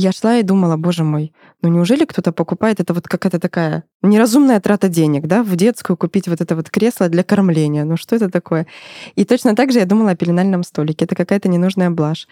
Я 0.01 0.13
шла 0.13 0.39
и 0.39 0.43
думала, 0.43 0.79
боже 0.79 1.05
мой, 1.05 1.35
ну 1.61 1.69
неужели 1.69 2.07
кто-то 2.07 2.33
покупает 2.33 2.81
это 2.81 2.95
вот 2.95 3.07
какая-то 3.07 3.39
такая 3.39 3.85
неразумная 4.01 4.59
трата 4.59 4.89
денег, 4.89 5.27
да, 5.27 5.43
в 5.43 5.55
детскую 5.57 5.95
купить 5.99 6.27
вот 6.27 6.41
это 6.41 6.57
вот 6.57 6.71
кресло 6.71 7.11
для 7.11 7.23
кормления. 7.23 7.85
Ну 7.85 7.99
что 7.99 8.17
это 8.17 8.31
такое? 8.31 8.67
И 9.15 9.27
точно 9.27 9.55
так 9.55 9.73
же 9.73 9.79
я 9.79 9.85
думала 9.85 10.13
о 10.13 10.17
пеленальном 10.17 10.63
столике. 10.63 11.05
Это 11.05 11.15
какая-то 11.15 11.51
ненужная 11.51 11.91
блажь. 11.91 12.29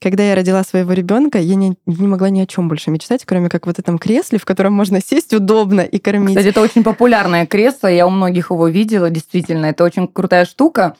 Когда 0.00 0.22
я 0.22 0.36
родила 0.36 0.62
своего 0.62 0.92
ребенка, 0.92 1.38
я 1.40 1.56
не, 1.56 1.74
не 1.84 2.06
могла 2.06 2.30
ни 2.30 2.40
о 2.40 2.46
чем 2.46 2.68
больше 2.68 2.92
мечтать, 2.92 3.24
кроме 3.24 3.48
как 3.48 3.66
вот 3.66 3.80
этом 3.80 3.98
кресле, 3.98 4.38
в 4.38 4.44
котором 4.44 4.72
можно 4.72 5.00
сесть 5.02 5.34
удобно 5.34 5.80
и 5.80 5.98
кормить. 5.98 6.36
Кстати, 6.36 6.50
это 6.50 6.60
очень 6.60 6.84
популярное 6.84 7.44
кресло, 7.44 7.88
я 7.88 8.06
у 8.06 8.10
многих 8.10 8.52
его 8.52 8.68
видела, 8.68 9.10
действительно, 9.10 9.66
это 9.66 9.82
очень 9.82 10.06
крутая 10.06 10.44
штука. 10.44 10.94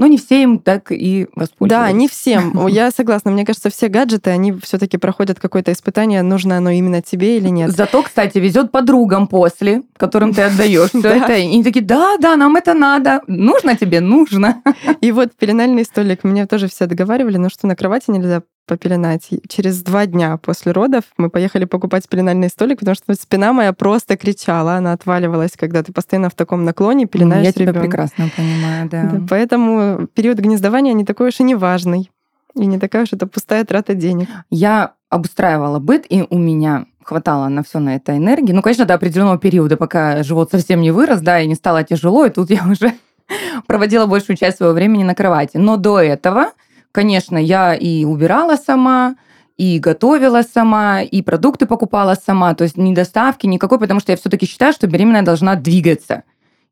Но 0.00 0.06
не 0.06 0.16
все 0.16 0.42
им 0.42 0.58
так 0.58 0.92
и 0.92 1.26
воспользовались. 1.34 1.88
Да, 1.88 1.92
не 1.92 2.08
всем. 2.08 2.66
Я 2.68 2.90
согласна. 2.90 3.30
Мне 3.30 3.44
кажется, 3.44 3.68
все 3.68 3.88
гаджеты, 3.88 4.30
они 4.30 4.52
все-таки 4.52 4.96
проходят 4.96 5.38
какое-то 5.38 5.72
испытание, 5.72 6.22
нужно 6.22 6.56
оно 6.56 6.70
именно 6.70 7.02
тебе 7.02 7.36
или 7.36 7.50
нет. 7.50 7.70
Зато, 7.70 8.02
кстати, 8.02 8.38
везет 8.38 8.72
подругам 8.72 9.26
после, 9.26 9.82
которым 9.98 10.32
ты 10.32 10.40
отдаешь 10.40 10.88
все 10.88 11.00
это. 11.08 11.34
И 11.34 11.42
они 11.42 11.62
такие, 11.62 11.84
да, 11.84 12.16
да, 12.18 12.36
нам 12.36 12.56
это 12.56 12.72
надо. 12.72 13.20
Нужно 13.26 13.76
тебе? 13.76 14.00
Нужно. 14.00 14.62
И 15.02 15.12
вот 15.12 15.34
пеленальный 15.38 15.84
столик. 15.84 16.24
Меня 16.24 16.46
тоже 16.46 16.68
все 16.68 16.86
договаривали, 16.86 17.36
ну 17.36 17.50
что 17.50 17.66
на 17.66 17.76
кровати 17.76 18.10
нельзя 18.10 18.40
попеленать. 18.70 19.28
Через 19.48 19.82
два 19.82 20.06
дня 20.06 20.36
после 20.36 20.70
родов 20.70 21.02
мы 21.16 21.28
поехали 21.28 21.64
покупать 21.64 22.08
пеленальный 22.08 22.48
столик, 22.48 22.78
потому 22.78 22.94
что 22.94 23.12
спина 23.14 23.52
моя 23.52 23.72
просто 23.72 24.16
кричала, 24.16 24.74
она 24.74 24.92
отваливалась, 24.92 25.52
когда 25.56 25.82
ты 25.82 25.92
постоянно 25.92 26.30
в 26.30 26.34
таком 26.34 26.64
наклоне 26.64 27.06
пеленаешь 27.06 27.46
Я 27.46 27.52
тебя 27.52 27.72
ребенка. 27.72 27.80
прекрасно 27.80 28.30
понимаю, 28.36 28.88
да. 28.88 29.02
Да, 29.02 29.26
поэтому 29.28 29.89
период 30.14 30.38
гнездования 30.38 30.92
не 30.92 31.04
такой 31.04 31.28
уж 31.28 31.40
и 31.40 31.44
не 31.44 31.54
важный. 31.54 32.10
И 32.54 32.66
не 32.66 32.78
такая 32.78 33.04
уж 33.04 33.12
это 33.12 33.26
пустая 33.26 33.64
трата 33.64 33.94
денег. 33.94 34.28
Я 34.50 34.94
обустраивала 35.08 35.78
быт, 35.78 36.04
и 36.08 36.26
у 36.28 36.38
меня 36.38 36.86
хватало 37.02 37.48
на 37.48 37.62
все 37.62 37.78
на 37.78 37.96
это 37.96 38.16
энергии. 38.16 38.52
Ну, 38.52 38.62
конечно, 38.62 38.84
до 38.84 38.94
определенного 38.94 39.38
периода, 39.38 39.76
пока 39.76 40.22
живот 40.22 40.50
совсем 40.50 40.80
не 40.80 40.90
вырос, 40.90 41.20
да, 41.20 41.40
и 41.40 41.46
не 41.46 41.54
стало 41.54 41.84
тяжело, 41.84 42.26
и 42.26 42.30
тут 42.30 42.50
я 42.50 42.64
уже 42.68 42.92
проводила 43.66 44.06
большую 44.06 44.36
часть 44.36 44.58
своего 44.58 44.74
времени 44.74 45.04
на 45.04 45.14
кровати. 45.14 45.56
Но 45.56 45.76
до 45.76 46.00
этого 46.00 46.52
Конечно, 46.92 47.38
я 47.38 47.74
и 47.74 48.04
убирала 48.04 48.56
сама, 48.56 49.14
и 49.56 49.78
готовила 49.78 50.42
сама, 50.42 51.02
и 51.02 51.22
продукты 51.22 51.66
покупала 51.66 52.14
сама, 52.14 52.54
то 52.54 52.64
есть 52.64 52.76
ни 52.76 52.94
доставки 52.94 53.46
никакой, 53.46 53.78
потому 53.78 54.00
что 54.00 54.12
я 54.12 54.16
все-таки 54.16 54.46
считаю, 54.46 54.72
что 54.72 54.86
беременная 54.86 55.22
должна 55.22 55.54
двигаться. 55.54 56.24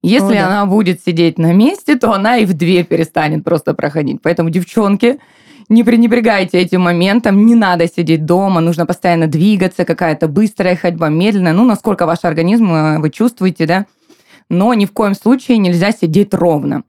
Если 0.03 0.37
О, 0.37 0.41
да. 0.41 0.47
она 0.47 0.67
будет 0.67 1.03
сидеть 1.03 1.39
на 1.39 1.53
месте, 1.53 1.97
то 1.97 2.13
она 2.13 2.39
и 2.39 2.47
в 2.47 2.55
две 2.55 2.85
перестанет 2.85 3.45
просто 3.45 3.75
проходить. 3.75 4.23
Поэтому, 4.23 4.51
девчонки, 4.51 5.19
не 5.69 5.83
пренебрегайте 5.85 6.59
этим 6.59 6.83
моментом, 6.83 7.45
не 7.45 7.55
надо 7.55 7.89
сидеть 7.89 8.25
дома, 8.25 8.61
нужно 8.61 8.87
постоянно 8.87 9.27
двигаться, 9.27 9.85
какая-то 9.85 10.29
быстрая 10.29 10.77
ходьба, 10.77 11.09
медленная, 11.09 11.53
ну, 11.53 11.65
насколько 11.65 12.07
ваш 12.07 12.25
организм 12.25 12.73
э, 12.73 12.99
вы 12.99 13.11
чувствуете, 13.11 13.67
да, 13.67 13.87
но 14.49 14.73
ни 14.75 14.87
в 14.87 14.93
коем 14.93 15.15
случае 15.15 15.59
нельзя 15.59 15.93
сидеть 15.93 16.33
ровно. 16.33 16.85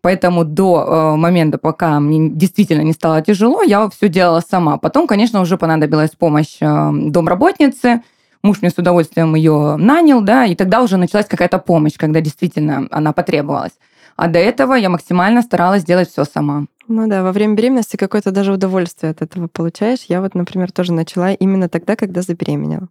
Поэтому 0.00 0.44
до 0.44 1.12
э, 1.14 1.16
момента, 1.16 1.58
пока 1.58 1.98
мне 2.00 2.30
действительно 2.30 2.82
не 2.82 2.92
стало 2.92 3.20
тяжело, 3.22 3.62
я 3.62 3.88
все 3.90 4.08
делала 4.08 4.40
сама. 4.40 4.78
Потом, 4.78 5.06
конечно, 5.06 5.40
уже 5.40 5.58
понадобилась 5.58 6.10
помощь 6.10 6.56
э, 6.60 6.90
домработницы. 6.92 8.02
Муж 8.42 8.60
мне 8.60 8.70
с 8.70 8.78
удовольствием 8.78 9.34
ее 9.36 9.76
нанял, 9.76 10.20
да, 10.20 10.44
и 10.46 10.54
тогда 10.54 10.82
уже 10.82 10.96
началась 10.96 11.26
какая-то 11.26 11.58
помощь, 11.58 11.96
когда 11.96 12.20
действительно 12.20 12.88
она 12.90 13.12
потребовалась. 13.12 13.72
А 14.16 14.28
до 14.28 14.38
этого 14.38 14.74
я 14.74 14.90
максимально 14.90 15.42
старалась 15.42 15.84
делать 15.84 16.10
все 16.10 16.24
сама. 16.24 16.66
Ну 16.88 17.08
да, 17.08 17.22
во 17.22 17.32
время 17.32 17.54
беременности 17.54 17.96
какое-то 17.96 18.32
даже 18.32 18.52
удовольствие 18.52 19.12
от 19.12 19.22
этого 19.22 19.46
получаешь. 19.46 20.04
Я 20.08 20.20
вот, 20.20 20.34
например, 20.34 20.72
тоже 20.72 20.92
начала 20.92 21.32
именно 21.32 21.68
тогда, 21.68 21.94
когда 21.96 22.22
забеременела. 22.22 22.88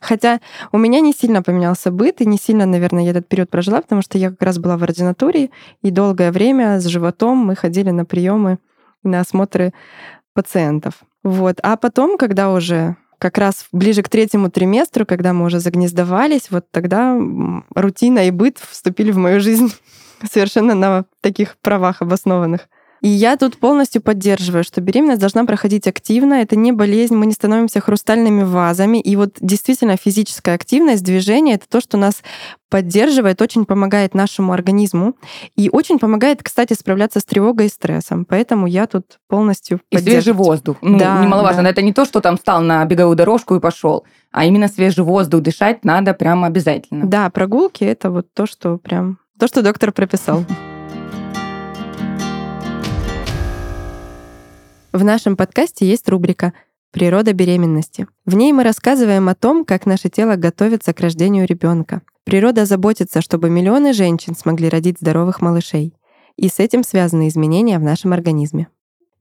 Хотя 0.00 0.40
у 0.72 0.78
меня 0.78 1.00
не 1.00 1.12
сильно 1.12 1.42
поменялся 1.42 1.90
быт, 1.90 2.20
и 2.20 2.26
не 2.26 2.36
сильно, 2.36 2.66
наверное, 2.66 3.04
я 3.04 3.10
этот 3.10 3.28
период 3.28 3.50
прожила, 3.50 3.80
потому 3.80 4.02
что 4.02 4.18
я 4.18 4.30
как 4.30 4.42
раз 4.42 4.58
была 4.58 4.76
в 4.76 4.82
ординатуре, 4.82 5.50
и 5.82 5.90
долгое 5.90 6.32
время 6.32 6.80
с 6.80 6.86
животом 6.86 7.38
мы 7.38 7.56
ходили 7.56 7.90
на 7.90 8.04
приемы, 8.04 8.58
на 9.02 9.20
осмотры 9.20 9.72
пациентов. 10.34 11.02
Вот. 11.22 11.58
А 11.62 11.76
потом, 11.76 12.18
когда 12.18 12.52
уже 12.52 12.96
как 13.22 13.38
раз 13.38 13.66
ближе 13.70 14.02
к 14.02 14.08
третьему 14.08 14.50
триместру, 14.50 15.06
когда 15.06 15.32
мы 15.32 15.44
уже 15.44 15.60
загнездовались, 15.60 16.50
вот 16.50 16.66
тогда 16.72 17.16
рутина 17.72 18.26
и 18.26 18.32
быт 18.32 18.58
вступили 18.58 19.12
в 19.12 19.16
мою 19.16 19.40
жизнь 19.40 19.72
совершенно 20.28 20.74
на 20.74 21.04
таких 21.20 21.56
правах 21.58 22.02
обоснованных. 22.02 22.62
И 23.02 23.08
я 23.08 23.36
тут 23.36 23.58
полностью 23.58 24.00
поддерживаю, 24.00 24.62
что 24.62 24.80
беременность 24.80 25.20
должна 25.20 25.44
проходить 25.44 25.88
активно. 25.88 26.34
Это 26.34 26.54
не 26.54 26.70
болезнь, 26.70 27.16
мы 27.16 27.26
не 27.26 27.32
становимся 27.32 27.80
хрустальными 27.80 28.44
вазами. 28.44 28.98
И 28.98 29.16
вот 29.16 29.36
действительно 29.40 29.96
физическая 29.96 30.54
активность, 30.54 31.02
движение— 31.02 31.54
это 31.56 31.66
то, 31.68 31.80
что 31.80 31.96
нас 31.96 32.22
поддерживает, 32.70 33.42
очень 33.42 33.64
помогает 33.64 34.14
нашему 34.14 34.52
организму. 34.52 35.16
И 35.56 35.68
очень 35.68 35.98
помогает, 35.98 36.44
кстати, 36.44 36.74
справляться 36.74 37.18
с 37.18 37.24
тревогой 37.24 37.66
и 37.66 37.70
стрессом. 37.70 38.24
Поэтому 38.24 38.68
я 38.68 38.86
тут 38.86 39.18
полностью 39.28 39.80
И 39.90 39.98
свежий 39.98 40.32
воздух. 40.32 40.76
Ну, 40.80 40.96
да, 40.96 41.20
немаловажно. 41.20 41.64
Да. 41.64 41.70
Это 41.70 41.82
не 41.82 41.92
то, 41.92 42.04
что 42.04 42.20
там 42.20 42.36
встал 42.36 42.62
на 42.62 42.84
беговую 42.84 43.16
дорожку 43.16 43.56
и 43.56 43.60
пошел, 43.60 44.04
а 44.30 44.44
именно 44.44 44.68
свежий 44.68 45.02
воздух 45.02 45.42
дышать 45.42 45.84
надо 45.84 46.14
прямо 46.14 46.46
обязательно. 46.46 47.04
Да, 47.04 47.28
прогулки— 47.30 47.82
это 47.84 48.12
вот 48.12 48.32
то, 48.32 48.46
что 48.46 48.78
прям... 48.78 49.18
То, 49.40 49.48
что 49.48 49.62
доктор 49.62 49.90
прописал. 49.90 50.44
В 54.92 55.04
нашем 55.04 55.38
подкасте 55.38 55.86
есть 55.86 56.06
рубрика 56.10 56.52
«Природа 56.90 57.32
беременности». 57.32 58.06
В 58.26 58.34
ней 58.34 58.52
мы 58.52 58.62
рассказываем 58.62 59.30
о 59.30 59.34
том, 59.34 59.64
как 59.64 59.86
наше 59.86 60.10
тело 60.10 60.36
готовится 60.36 60.92
к 60.92 61.00
рождению 61.00 61.46
ребенка. 61.46 62.02
Природа 62.24 62.66
заботится, 62.66 63.22
чтобы 63.22 63.48
миллионы 63.48 63.94
женщин 63.94 64.36
смогли 64.36 64.68
родить 64.68 64.98
здоровых 65.00 65.40
малышей. 65.40 65.94
И 66.36 66.50
с 66.50 66.58
этим 66.58 66.84
связаны 66.84 67.28
изменения 67.28 67.78
в 67.78 67.82
нашем 67.82 68.12
организме. 68.12 68.68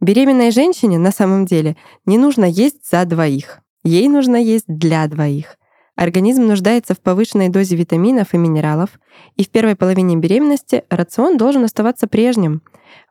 Беременной 0.02 0.52
женщине 0.52 0.98
на 1.00 1.12
самом 1.12 1.46
деле 1.46 1.78
не 2.06 2.18
нужно 2.18 2.44
есть 2.44 2.90
за 2.92 3.06
двоих. 3.06 3.62
Ей 3.86 4.10
нужно 4.10 4.36
есть 4.36 4.66
для 4.68 5.08
двоих. 5.08 5.56
Организм 6.02 6.48
нуждается 6.48 6.96
в 6.96 7.00
повышенной 7.00 7.50
дозе 7.50 7.76
витаминов 7.76 8.34
и 8.34 8.38
минералов, 8.40 8.90
и 9.36 9.44
в 9.44 9.50
первой 9.50 9.76
половине 9.76 10.16
беременности 10.16 10.84
рацион 10.90 11.38
должен 11.38 11.64
оставаться 11.64 12.08
прежним. 12.08 12.64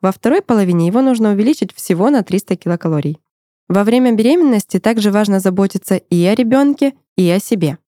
Во 0.03 0.11
второй 0.11 0.43
половине 0.43 0.89
его 0.89 1.01
нужно 1.01 1.31
увеличить 1.31 1.73
всего 1.73 2.11
на 2.11 2.25
300 2.25 2.57
килокалорий. 2.57 3.21
Во 3.69 3.85
время 3.85 4.11
беременности 4.11 4.81
также 4.81 5.13
важно 5.13 5.39
заботиться 5.39 5.99
и 5.99 6.25
о 6.25 6.35
ребенке, 6.35 6.95
и 7.17 7.31
о 7.31 7.39
себе. 7.39 7.79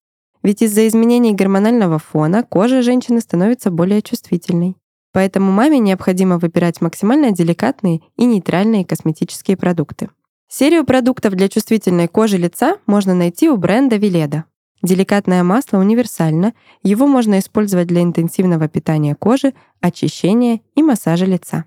Ведь 0.41 0.61
из-за 0.61 0.87
изменений 0.87 1.33
гормонального 1.33 1.99
фона 1.99 2.43
кожа 2.43 2.81
женщины 2.81 3.19
становится 3.19 3.71
более 3.71 4.01
чувствительной. 4.01 4.77
Поэтому 5.11 5.51
маме 5.51 5.79
необходимо 5.79 6.37
выбирать 6.37 6.79
максимально 6.79 7.31
деликатные 7.31 7.99
и 8.15 8.23
нейтральные 8.23 8.85
косметические 8.85 9.57
продукты. 9.57 10.11
Серию 10.47 10.85
продуктов 10.85 11.33
для 11.33 11.49
чувствительной 11.49 12.07
кожи 12.07 12.37
лица 12.37 12.77
можно 12.85 13.13
найти 13.13 13.49
у 13.49 13.57
бренда 13.57 13.97
Веледа. 13.97 14.45
Деликатное 14.83 15.43
масло 15.43 15.77
универсально, 15.77 16.53
его 16.83 17.07
можно 17.07 17.39
использовать 17.39 17.87
для 17.87 18.01
интенсивного 18.01 18.67
питания 18.67 19.15
кожи, 19.15 19.53
очищения 19.79 20.59
и 20.75 20.83
массажа 20.83 21.25
лица. 21.25 21.65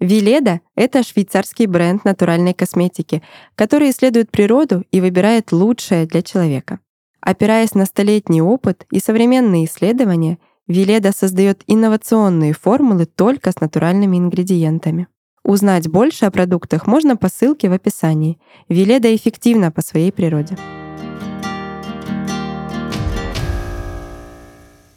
Веледа— 0.00 0.60
это 0.74 1.04
швейцарский 1.04 1.66
бренд 1.66 2.04
натуральной 2.04 2.52
косметики, 2.52 3.22
который 3.54 3.90
исследует 3.90 4.30
природу 4.30 4.84
и 4.90 5.00
выбирает 5.00 5.52
лучшее 5.52 6.06
для 6.06 6.22
человека. 6.22 6.80
Опираясь 7.20 7.74
на 7.74 7.86
столетний 7.86 8.42
опыт 8.42 8.84
и 8.90 8.98
современные 8.98 9.64
исследования, 9.64 10.38
Веледа 10.66 11.12
создает 11.12 11.62
инновационные 11.68 12.52
формулы 12.52 13.06
только 13.06 13.52
с 13.52 13.60
натуральными 13.60 14.16
ингредиентами. 14.16 15.06
Узнать 15.44 15.88
больше 15.88 16.26
о 16.26 16.32
продуктах 16.32 16.88
можно 16.88 17.16
по 17.16 17.28
ссылке 17.28 17.68
в 17.68 17.72
описании. 17.72 18.38
Веледа 18.68 19.14
эффективна 19.14 19.70
по 19.70 19.80
своей 19.80 20.10
природе. 20.10 20.58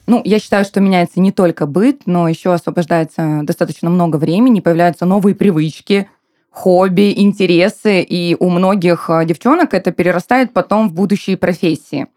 Ну, 0.09 0.23
я 0.25 0.39
считаю, 0.39 0.65
что 0.65 0.81
меняется 0.81 1.19
не 1.19 1.31
только 1.31 1.67
быт, 1.67 2.07
но 2.07 2.27
еще 2.27 2.51
освобождается 2.51 3.41
достаточно 3.43 3.91
много 3.91 4.15
времени, 4.15 4.59
появляются 4.59 5.05
новые 5.05 5.35
привычки, 5.35 6.09
хобби, 6.49 7.13
интересы, 7.15 8.01
и 8.01 8.35
у 8.39 8.49
многих 8.49 9.11
а, 9.11 9.23
девчонок 9.23 9.75
это 9.75 9.91
перерастает 9.91 10.51
потом 10.51 10.89
в 10.89 10.93
будущие 10.93 11.37
профессии. 11.37 12.07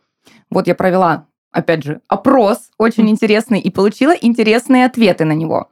Вот 0.48 0.68
я 0.68 0.74
провела, 0.74 1.26
опять 1.50 1.84
же, 1.84 2.00
опрос 2.08 2.70
очень 2.78 3.10
интересный 3.10 3.60
и 3.60 3.70
получила 3.70 4.12
интересные 4.12 4.86
ответы 4.86 5.26
на 5.26 5.32
него. 5.32 5.68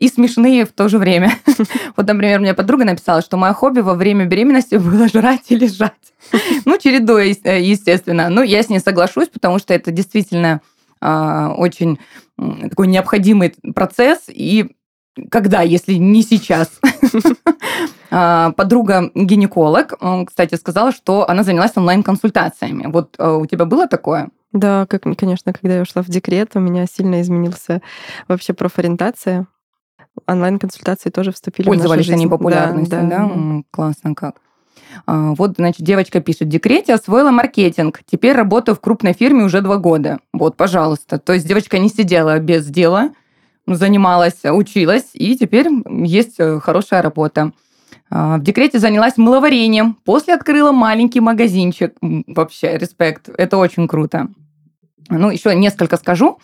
И 0.00 0.08
смешные 0.08 0.64
в 0.64 0.72
то 0.72 0.88
же 0.88 0.98
время. 0.98 1.34
Вот, 1.96 2.04
например, 2.08 2.40
мне 2.40 2.52
подруга 2.52 2.84
написала, 2.84 3.22
что 3.22 3.36
мое 3.36 3.52
хобби 3.52 3.78
во 3.78 3.94
время 3.94 4.24
беременности 4.24 4.74
было 4.76 5.06
жрать 5.06 5.44
и 5.50 5.56
лежать. 5.56 5.92
Ну, 6.64 6.78
чередуя, 6.78 7.32
э, 7.44 7.62
естественно. 7.62 8.28
Ну, 8.28 8.42
я 8.42 8.60
с 8.60 8.68
ней 8.68 8.80
соглашусь, 8.80 9.28
потому 9.28 9.60
что 9.60 9.72
это 9.72 9.92
действительно 9.92 10.62
очень 11.00 11.98
такой 12.70 12.86
необходимый 12.86 13.54
процесс. 13.74 14.24
И 14.28 14.76
когда, 15.30 15.62
если 15.62 15.94
не 15.94 16.22
сейчас? 16.22 16.80
А, 18.12 18.50
подруга 18.56 19.12
гинеколог, 19.14 19.94
кстати, 20.26 20.56
сказала, 20.56 20.90
что 20.90 21.30
она 21.30 21.44
занялась 21.44 21.76
онлайн-консультациями. 21.76 22.88
Вот 22.88 23.14
а, 23.18 23.36
у 23.36 23.46
тебя 23.46 23.66
было 23.66 23.86
такое? 23.86 24.30
Да, 24.52 24.86
как, 24.86 25.04
конечно, 25.16 25.52
когда 25.52 25.76
я 25.76 25.82
ушла 25.82 26.02
в 26.02 26.08
декрет, 26.08 26.50
у 26.56 26.58
меня 26.58 26.86
сильно 26.86 27.20
изменился 27.20 27.82
вообще 28.26 28.52
профориентация. 28.52 29.46
Онлайн-консультации 30.26 31.10
тоже 31.10 31.30
вступили 31.30 31.66
Пользовались 31.66 32.06
в 32.06 32.10
нашу 32.10 32.18
жизнь. 32.18 32.22
они 32.22 32.28
популярностью, 32.28 32.98
да? 33.00 33.06
да? 33.06 33.32
да. 33.32 33.62
Классно 33.70 34.14
как. 34.16 34.40
А, 35.06 35.34
вот, 35.34 35.54
значит, 35.56 35.82
девочка 35.82 36.20
пишет, 36.20 36.42
в 36.42 36.48
декрете 36.48 36.94
освоила 36.94 37.30
маркетинг, 37.30 38.00
теперь 38.10 38.32
работаю 38.32 38.74
в 38.74 38.80
крупной 38.80 39.12
фирме 39.12 39.44
уже 39.44 39.60
два 39.60 39.76
года. 39.76 40.18
Вот, 40.32 40.56
пожалуйста. 40.56 41.18
То 41.18 41.32
есть 41.32 41.46
девочка 41.46 41.78
не 41.78 41.88
сидела 41.88 42.38
без 42.38 42.66
дела, 42.66 43.10
занималась, 43.66 44.44
училась, 44.44 45.10
и 45.14 45.36
теперь 45.36 45.68
есть 45.88 46.36
э, 46.38 46.60
хорошая 46.60 47.02
работа. 47.02 47.52
А, 48.10 48.38
в 48.38 48.42
декрете 48.42 48.78
занялась 48.78 49.16
мыловарением, 49.16 49.94
после 50.04 50.34
открыла 50.34 50.72
маленький 50.72 51.20
магазинчик. 51.20 51.94
Вообще, 52.00 52.76
респект, 52.76 53.28
это 53.28 53.56
очень 53.56 53.86
круто. 53.86 54.28
Ну, 55.08 55.30
еще 55.30 55.54
несколько 55.54 55.96
скажу. 55.96 56.38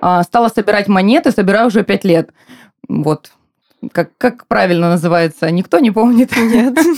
А, 0.00 0.22
стала 0.22 0.48
собирать 0.48 0.88
монеты, 0.88 1.30
собираю 1.32 1.68
уже 1.68 1.82
пять 1.82 2.04
лет. 2.04 2.30
Вот, 2.88 3.32
как, 3.92 4.10
как 4.18 4.46
правильно 4.46 4.90
называется, 4.90 5.50
никто 5.50 5.78
не 5.78 5.90
помнит. 5.90 6.36
Нет. 6.36 6.78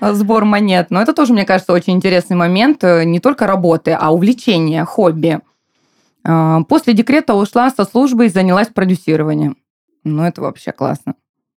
Сбор 0.00 0.44
монет. 0.44 0.90
Но 0.90 1.00
это 1.00 1.12
тоже, 1.12 1.32
мне 1.32 1.44
кажется, 1.44 1.72
очень 1.72 1.94
интересный 1.94 2.36
момент 2.36 2.84
э, 2.84 3.04
не 3.04 3.20
только 3.20 3.46
работы, 3.46 3.92
а 3.92 4.12
увлечения, 4.12 4.84
хобби. 4.84 5.40
А, 6.24 6.62
после 6.64 6.92
декрета 6.92 7.34
ушла 7.34 7.70
со 7.70 7.84
службы 7.84 8.26
и 8.26 8.30
занялась 8.30 8.68
продюсированием. 8.68 9.56
Ну, 10.04 10.22
это 10.24 10.42
вообще 10.42 10.72
классно. 10.72 11.14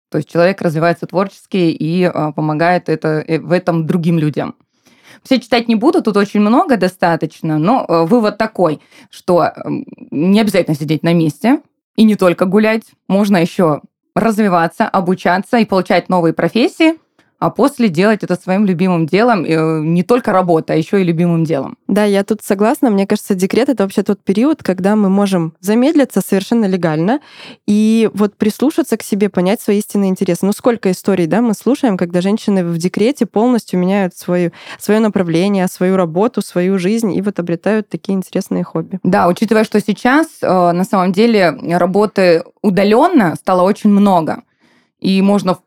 То 0.10 0.18
есть 0.18 0.30
человек 0.30 0.62
развивается 0.62 1.06
творчески 1.06 1.58
и 1.58 2.10
помогает 2.36 2.90
это, 2.90 3.24
э, 3.28 3.40
в 3.40 3.52
этом 3.52 3.86
другим 3.86 4.18
людям. 4.18 4.56
Все 5.24 5.40
читать 5.40 5.68
не 5.68 5.76
буду, 5.76 6.02
тут 6.02 6.16
очень 6.16 6.40
много 6.40 6.78
достаточно, 6.78 7.58
но 7.58 7.86
э, 7.88 8.06
вывод 8.06 8.38
такой, 8.38 8.80
что 9.10 9.52
не 10.12 10.40
обязательно 10.40 10.78
сидеть 10.78 11.04
на 11.04 11.14
месте 11.14 11.62
и 11.98 12.04
не 12.04 12.16
только 12.16 12.46
гулять, 12.46 12.84
можно 13.10 13.36
еще 13.38 13.82
развиваться, 14.16 14.88
обучаться 14.88 15.58
и 15.58 15.66
получать 15.66 16.08
новые 16.08 16.34
профессии– 16.34 16.94
а 17.40 17.50
после 17.50 17.88
делать 17.88 18.24
это 18.24 18.36
своим 18.36 18.66
любимым 18.66 19.06
делом, 19.06 19.46
э, 19.46 19.80
не 19.82 20.04
только 20.04 20.34
работа, 20.34 20.74
а 20.74 20.76
еще 20.76 21.02
и 21.02 21.06
любимым 21.06 21.46
делом. 21.46 21.78
Да, 21.88 22.04
я 22.04 22.24
тут 22.24 22.42
согласна. 22.44 22.90
Мне 22.90 23.08
кажется, 23.08 23.34
декрет— 23.34 23.70
это 23.70 23.84
вообще 23.84 24.04
тот 24.04 24.22
период, 24.22 24.62
когда 24.62 24.98
мы 24.98 25.10
можем 25.10 25.54
замедлиться 25.62 26.22
совершенно 26.22 26.66
легально 26.66 27.22
и 27.66 28.10
вот 28.14 28.36
прислушаться 28.36 28.98
к 28.98 29.04
себе, 29.04 29.30
понять 29.30 29.62
свои 29.62 29.80
истинные 29.80 30.10
интересы. 30.10 30.46
Ну, 30.46 30.52
сколько 30.52 30.92
историй, 30.92 31.28
да, 31.28 31.42
мы 31.42 31.54
слушаем, 31.54 31.98
когда 31.98 32.20
женщины 32.20 32.66
в 32.66 32.78
декрете 32.78 33.26
полностью 33.26 33.80
меняют 33.80 34.16
свою, 34.16 34.52
свое 34.78 35.00
направление, 35.00 35.68
свою 35.68 35.96
работу, 35.96 36.42
свою 36.42 36.78
жизнь 36.78 37.14
и 37.14 37.22
вот 37.22 37.40
обретают 37.40 37.88
такие 37.88 38.16
интересные 38.18 38.66
хобби. 38.66 39.00
Да, 39.04 39.28
учитывая, 39.28 39.64
что 39.64 39.80
сейчас 39.80 40.28
э, 40.42 40.48
на 40.48 40.84
самом 40.84 41.14
деле 41.14 41.58
работы 41.78 42.44
удаленно 42.62 43.36
стало 43.36 43.62
очень 43.64 43.90
много, 43.90 44.44
и 45.00 45.22
можно 45.22 45.58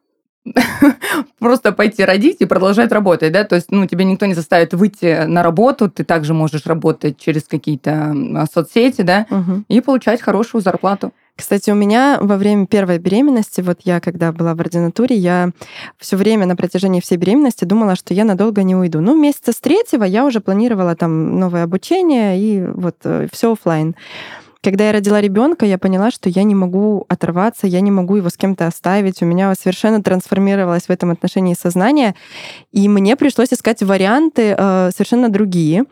просто 1.38 1.72
пойти 1.72 2.04
родить 2.04 2.38
и 2.40 2.46
продолжать 2.46 2.92
работать, 2.92 3.32
да, 3.32 3.44
то 3.44 3.54
есть, 3.54 3.70
ну, 3.70 3.86
тебе 3.86 4.04
никто 4.04 4.26
не 4.26 4.34
заставит 4.34 4.74
выйти 4.74 5.24
на 5.26 5.42
работу, 5.42 5.90
ты 5.90 6.04
также 6.04 6.34
можешь 6.34 6.66
работать 6.66 7.18
через 7.18 7.44
какие-то 7.44 8.14
соцсети, 8.52 9.02
да, 9.02 9.26
угу. 9.30 9.64
и 9.68 9.80
получать 9.80 10.20
хорошую 10.20 10.62
зарплату. 10.62 11.12
Кстати, 11.34 11.70
у 11.70 11.74
меня 11.74 12.18
во 12.20 12.36
время 12.36 12.66
первой 12.66 12.98
беременности, 12.98 13.62
вот 13.62 13.80
я 13.84 14.00
когда 14.00 14.32
была 14.32 14.54
в 14.54 14.60
ординатуре, 14.60 15.16
я 15.16 15.50
все 15.98 16.16
время 16.16 16.44
на 16.46 16.56
протяжении 16.56 17.00
всей 17.00 17.16
беременности 17.16 17.64
думала, 17.64 17.96
что 17.96 18.12
я 18.12 18.24
надолго 18.24 18.62
не 18.62 18.76
уйду. 18.76 19.00
Ну, 19.00 19.18
месяца 19.18 19.52
с 19.52 19.56
третьего 19.60 20.04
я 20.04 20.26
уже 20.26 20.40
планировала 20.40 20.94
там 20.94 21.40
новое 21.40 21.64
обучение 21.64 22.38
и 22.38 22.62
вот 22.62 22.96
э, 23.04 23.28
все 23.32 23.52
офлайн. 23.52 23.96
Когда 24.62 24.86
я 24.86 24.92
родила 24.92 25.20
ребенка, 25.20 25.66
я 25.66 25.76
поняла, 25.76 26.12
что 26.12 26.28
я 26.28 26.44
не 26.44 26.54
могу 26.54 27.04
оторваться, 27.08 27.66
я 27.66 27.80
не 27.80 27.90
могу 27.90 28.14
его 28.14 28.28
с 28.28 28.36
кем-то 28.36 28.68
оставить. 28.68 29.20
У 29.20 29.26
меня 29.26 29.52
совершенно 29.56 30.00
трансформировалось 30.00 30.84
в 30.84 30.90
этом 30.90 31.10
отношении 31.10 31.54
сознание, 31.54 32.14
и 32.70 32.88
мне 32.88 33.16
пришлось 33.16 33.52
искать 33.52 33.82
варианты 33.82 34.54
э, 34.56 34.90
совершенно 34.92 35.28
другие. 35.30 35.84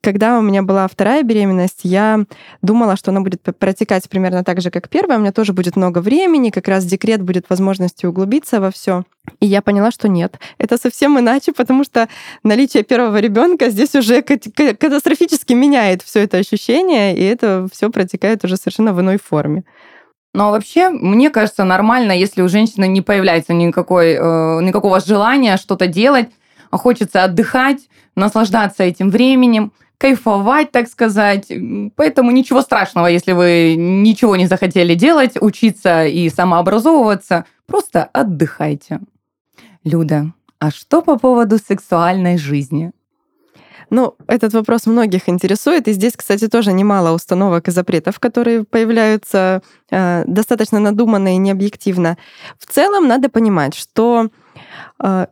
Когда 0.00 0.38
у 0.38 0.42
меня 0.42 0.62
была 0.62 0.88
вторая 0.88 1.22
беременность, 1.22 1.80
я 1.84 2.24
думала, 2.62 2.96
что 2.96 3.12
она 3.12 3.20
будет 3.20 3.40
протекать 3.42 4.08
примерно 4.08 4.42
так 4.42 4.60
же, 4.60 4.72
как 4.72 4.88
первая. 4.88 5.18
У 5.18 5.20
меня 5.20 5.32
тоже 5.32 5.52
будет 5.52 5.76
много 5.76 6.00
времени, 6.00 6.50
как 6.50 6.66
раз 6.66 6.84
декрет 6.84 7.22
будет 7.22 7.48
возможностью 7.48 8.10
углубиться 8.10 8.60
во 8.60 8.72
все. 8.72 9.04
И 9.40 9.46
я 9.46 9.62
поняла, 9.62 9.90
что 9.90 10.08
нет. 10.08 10.38
Это 10.58 10.76
совсем 10.76 11.18
иначе, 11.18 11.52
потому 11.52 11.84
что 11.84 12.08
наличие 12.42 12.82
первого 12.82 13.18
ребенка 13.20 13.70
здесь 13.70 13.94
уже 13.94 14.22
катастрофически 14.22 15.54
меняет 15.54 16.02
все 16.02 16.20
это 16.20 16.38
ощущение, 16.38 17.16
и 17.16 17.22
это 17.22 17.66
все 17.72 17.90
протекает 17.90 18.44
уже 18.44 18.56
совершенно 18.56 18.92
в 18.92 19.00
иной 19.00 19.18
форме. 19.18 19.64
Но 20.34 20.50
вообще, 20.50 20.90
мне 20.90 21.30
кажется, 21.30 21.64
нормально, 21.64 22.12
если 22.12 22.42
у 22.42 22.48
женщины 22.48 22.88
не 22.88 23.02
появляется 23.02 23.54
никакой, 23.54 24.14
э, 24.14 24.60
никакого 24.62 25.00
желания 25.00 25.56
что-то 25.56 25.86
делать, 25.86 26.28
а 26.70 26.76
хочется 26.76 27.22
отдыхать, 27.22 27.88
наслаждаться 28.16 28.82
этим 28.82 29.10
временем, 29.10 29.72
кайфовать, 29.96 30.72
так 30.72 30.88
сказать. 30.88 31.50
Поэтому 31.94 32.32
ничего 32.32 32.62
страшного, 32.62 33.06
если 33.06 33.32
вы 33.32 33.76
ничего 33.78 34.34
не 34.34 34.46
захотели 34.46 34.94
делать, 34.94 35.36
учиться 35.40 36.04
и 36.04 36.28
самообразовываться. 36.28 37.44
Просто 37.66 38.04
отдыхайте. 38.12 39.00
Люда, 39.84 40.32
а 40.58 40.70
что 40.70 41.02
по 41.02 41.18
поводу 41.18 41.58
сексуальной 41.58 42.38
жизни? 42.38 42.92
Ну, 43.90 44.16
этот 44.26 44.54
вопрос 44.54 44.86
многих 44.86 45.28
интересует, 45.28 45.88
и 45.88 45.92
здесь, 45.92 46.14
кстати, 46.16 46.48
тоже 46.48 46.72
немало 46.72 47.14
установок 47.14 47.68
и 47.68 47.70
запретов, 47.70 48.18
которые 48.18 48.64
появляются 48.64 49.62
э, 49.90 50.24
достаточно 50.26 50.80
надуманно 50.80 51.34
и 51.34 51.38
необъективно. 51.38 52.16
В 52.58 52.64
целом 52.64 53.06
надо 53.06 53.28
понимать, 53.28 53.74
что 53.74 54.30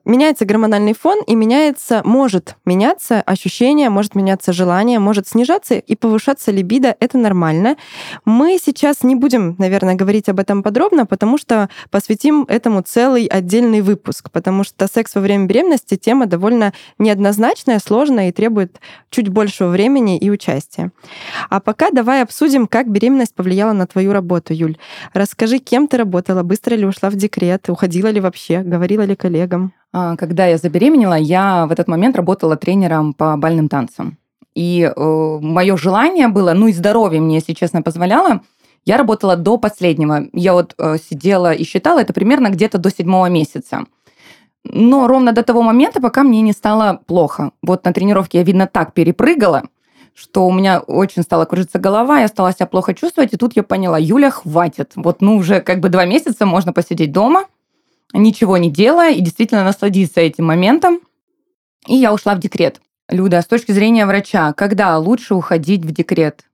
меняется 0.04 0.44
гормональный 0.44 0.94
фон 0.94 1.22
и 1.26 1.34
меняется, 1.34 2.02
может 2.04 2.56
меняться 2.64 3.20
ощущение, 3.22 3.90
может 3.90 4.14
меняться 4.14 4.52
желание, 4.52 4.98
может 4.98 5.28
снижаться 5.28 5.74
и 5.74 5.96
повышаться 5.96 6.50
либидо. 6.50 6.96
Это 7.00 7.18
нормально. 7.18 7.76
Мы 8.24 8.58
сейчас 8.62 9.02
не 9.02 9.14
будем, 9.14 9.56
наверное, 9.58 9.94
говорить 9.94 10.28
об 10.28 10.40
этом 10.40 10.62
подробно, 10.62 11.06
потому 11.06 11.38
что 11.38 11.68
посвятим 11.90 12.44
этому 12.48 12.82
целый 12.82 13.26
отдельный 13.26 13.80
выпуск, 13.80 14.30
потому 14.30 14.64
что 14.64 14.86
секс 14.88 15.14
во 15.14 15.20
время 15.20 15.46
беременности 15.46 15.96
тема 15.96 16.26
довольно 16.26 16.72
неоднозначная, 16.98 17.78
сложная 17.78 18.28
и 18.28 18.32
требует 18.32 18.80
чуть 19.10 19.28
большего 19.28 19.68
времени 19.68 20.18
и 20.18 20.30
участия. 20.30 20.90
А 21.50 21.60
пока 21.60 21.90
давай 21.90 22.22
обсудим, 22.22 22.66
как 22.66 22.90
беременность 22.90 23.34
повлияла 23.34 23.72
на 23.72 23.86
твою 23.86 24.12
работу, 24.12 24.52
Юль. 24.52 24.76
Расскажи, 25.14 25.58
кем 25.58 25.88
ты 25.88 25.96
работала, 25.96 26.42
быстро 26.42 26.74
ли 26.74 26.84
ушла 26.84 27.10
в 27.10 27.14
декрет, 27.14 27.68
уходила 27.68 28.08
ли 28.08 28.20
вообще, 28.20 28.60
говорила 28.60 29.02
ли 29.02 29.14
коллегам? 29.22 29.72
А, 29.92 30.16
когда 30.16 30.46
я 30.46 30.58
забеременела, 30.58 31.14
я 31.14 31.66
в 31.66 31.72
этот 31.72 31.88
момент 31.88 32.16
работала 32.16 32.56
тренером 32.56 33.12
по 33.12 33.36
бальным 33.36 33.68
танцам. 33.68 34.18
И 34.54 34.82
э, 34.82 35.38
мое 35.40 35.76
желание 35.76 36.28
было, 36.28 36.52
ну 36.52 36.66
и 36.66 36.72
здоровье 36.72 37.20
мне, 37.20 37.36
если 37.36 37.54
честно, 37.54 37.82
позволяло, 37.82 38.40
я 38.84 38.96
работала 38.96 39.36
до 39.36 39.58
последнего. 39.58 40.26
Я 40.32 40.52
вот 40.52 40.74
э, 40.76 40.96
сидела 40.98 41.52
и 41.52 41.64
считала, 41.64 42.00
это 42.00 42.12
примерно 42.12 42.50
где-то 42.50 42.78
до 42.78 42.90
седьмого 42.90 43.30
месяца. 43.30 43.84
Но 44.64 45.06
ровно 45.06 45.32
до 45.32 45.42
того 45.42 45.62
момента, 45.62 46.00
пока 46.00 46.22
мне 46.22 46.40
не 46.42 46.52
стало 46.52 47.00
плохо. 47.06 47.52
Вот 47.62 47.84
на 47.84 47.92
тренировке 47.92 48.38
я, 48.38 48.44
видно, 48.44 48.66
так 48.66 48.92
перепрыгала, 48.92 49.62
что 50.14 50.46
у 50.46 50.52
меня 50.52 50.80
очень 50.80 51.22
стала 51.22 51.44
кружиться 51.44 51.78
голова, 51.78 52.20
я 52.20 52.28
стала 52.28 52.52
себя 52.52 52.66
плохо 52.66 52.94
чувствовать, 52.94 53.32
и 53.32 53.36
тут 53.36 53.56
я 53.56 53.62
поняла, 53.62 53.98
Юля, 53.98 54.30
хватит. 54.30 54.92
Вот, 54.96 55.22
ну, 55.22 55.36
уже 55.36 55.60
как 55.60 55.80
бы 55.80 55.88
два 55.88 56.04
месяца 56.04 56.46
можно 56.46 56.72
посидеть 56.72 57.12
дома, 57.12 57.46
ничего 58.12 58.56
не 58.56 58.70
делая 58.70 59.12
и 59.12 59.20
действительно 59.20 59.64
насладиться 59.64 60.20
этим 60.20 60.46
моментом. 60.46 61.00
И 61.86 61.96
я 61.96 62.12
ушла 62.12 62.34
в 62.34 62.38
декрет. 62.38 62.80
Люда, 63.08 63.42
с 63.42 63.46
точки 63.46 63.72
зрения 63.72 64.06
врача, 64.06 64.52
когда 64.52 64.96
лучше 64.98 65.34
уходить 65.34 65.84
в 65.84 65.92
декрет? 65.92 66.44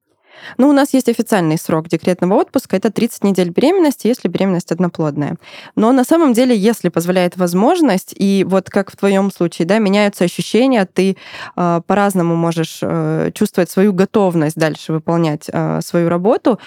Ну, 0.56 0.68
у 0.68 0.72
нас 0.72 0.94
есть 0.94 1.08
официальный 1.08 1.58
срок 1.58 1.88
декретного 1.88 2.34
отпуска, 2.34 2.76
это 2.76 2.90
30 2.90 3.24
недель 3.24 3.50
беременности, 3.50 4.06
если 4.06 4.28
беременность 4.28 4.72
одноплодная. 4.72 5.36
Но 5.76 5.92
на 5.92 6.04
самом 6.04 6.32
деле, 6.32 6.56
если 6.56 6.88
позволяет 6.88 7.36
возможность, 7.36 8.14
и 8.16 8.44
вот 8.48 8.70
как 8.70 8.90
в 8.90 8.96
твоем 8.96 9.30
случае, 9.30 9.66
да, 9.66 9.78
меняются 9.78 10.24
ощущения, 10.24 10.86
ты 10.86 11.16
э, 11.56 11.80
по-разному 11.86 12.36
можешь 12.36 12.78
э, 12.82 13.30
чувствовать 13.34 13.70
свою 13.70 13.92
готовность 13.92 14.56
дальше 14.56 14.92
выполнять 14.92 15.48
э, 15.52 15.80
свою 15.82 16.08
работу, 16.08 16.58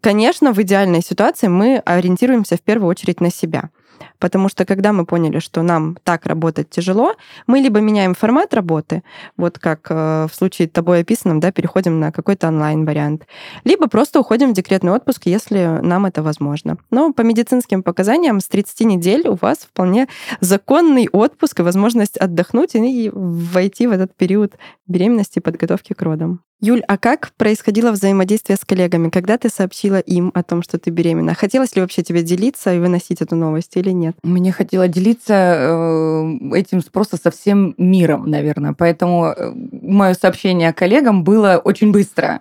конечно, 0.00 0.52
в 0.52 0.60
идеальной 0.62 1.02
ситуации 1.02 1.48
мы 1.48 1.78
ориентируемся 1.84 2.56
в 2.56 2.60
первую 2.60 2.88
очередь 2.88 3.20
на 3.20 3.30
себя. 3.30 3.70
Потому 4.18 4.48
что 4.48 4.64
когда 4.64 4.92
мы 4.92 5.04
поняли, 5.06 5.38
что 5.38 5.62
нам 5.62 5.96
так 6.02 6.26
работать 6.26 6.70
тяжело, 6.70 7.14
мы 7.46 7.58
либо 7.58 7.80
меняем 7.80 8.14
формат 8.14 8.54
работы, 8.54 9.02
вот 9.36 9.58
как 9.58 9.86
э, 9.90 10.26
в 10.30 10.34
случае 10.34 10.68
тобой 10.68 11.00
описанном, 11.00 11.40
да, 11.40 11.52
переходим 11.52 12.00
на 12.00 12.12
какой-то 12.12 12.48
онлайн-вариант, 12.48 13.26
либо 13.64 13.88
просто 13.88 14.20
уходим 14.20 14.50
в 14.50 14.54
декретный 14.54 14.92
отпуск, 14.92 15.22
если 15.26 15.80
нам 15.82 16.06
это 16.06 16.22
возможно. 16.22 16.78
Но 16.90 17.12
по 17.12 17.22
медицинским 17.22 17.82
показаниям 17.82 18.40
с 18.40 18.48
30 18.48 18.80
недель 18.80 19.28
у 19.28 19.34
вас 19.40 19.58
вполне 19.58 20.08
законный 20.40 21.08
отпуск 21.12 21.60
и 21.60 21.62
возможность 21.62 22.16
отдохнуть 22.16 22.74
и 22.74 23.10
войти 23.12 23.86
в 23.86 23.92
этот 23.92 24.14
период 24.16 24.54
беременности 24.86 25.38
и 25.38 25.42
подготовки 25.42 25.92
к 25.92 26.02
родам. 26.02 26.40
Юль, 26.60 26.82
а 26.88 26.96
как 26.96 27.32
происходило 27.36 27.90
взаимодействие 27.90 28.56
с 28.56 28.64
коллегами, 28.64 29.10
когда 29.10 29.36
ты 29.36 29.50
сообщила 29.50 29.98
им 29.98 30.30
о 30.34 30.42
том, 30.42 30.62
что 30.62 30.78
ты 30.78 30.90
беременна? 30.90 31.34
Хотелось 31.34 31.76
ли 31.76 31.82
вообще 31.82 32.02
тебе 32.02 32.22
делиться 32.22 32.72
и 32.72 32.78
выносить 32.78 33.20
эту 33.20 33.36
новость 33.36 33.76
или 33.84 33.92
нет? 33.92 34.16
Мне 34.22 34.52
хотелось 34.52 34.90
делиться 34.90 35.34
э, 35.34 36.38
этим 36.54 36.82
просто 36.92 37.16
со 37.16 37.30
всем 37.30 37.74
миром, 37.78 38.30
наверное. 38.30 38.74
Поэтому 38.76 39.26
э, 39.26 39.52
мое 39.54 40.14
сообщение 40.14 40.72
коллегам 40.72 41.24
было 41.24 41.60
очень 41.62 41.92
быстро. 41.92 42.40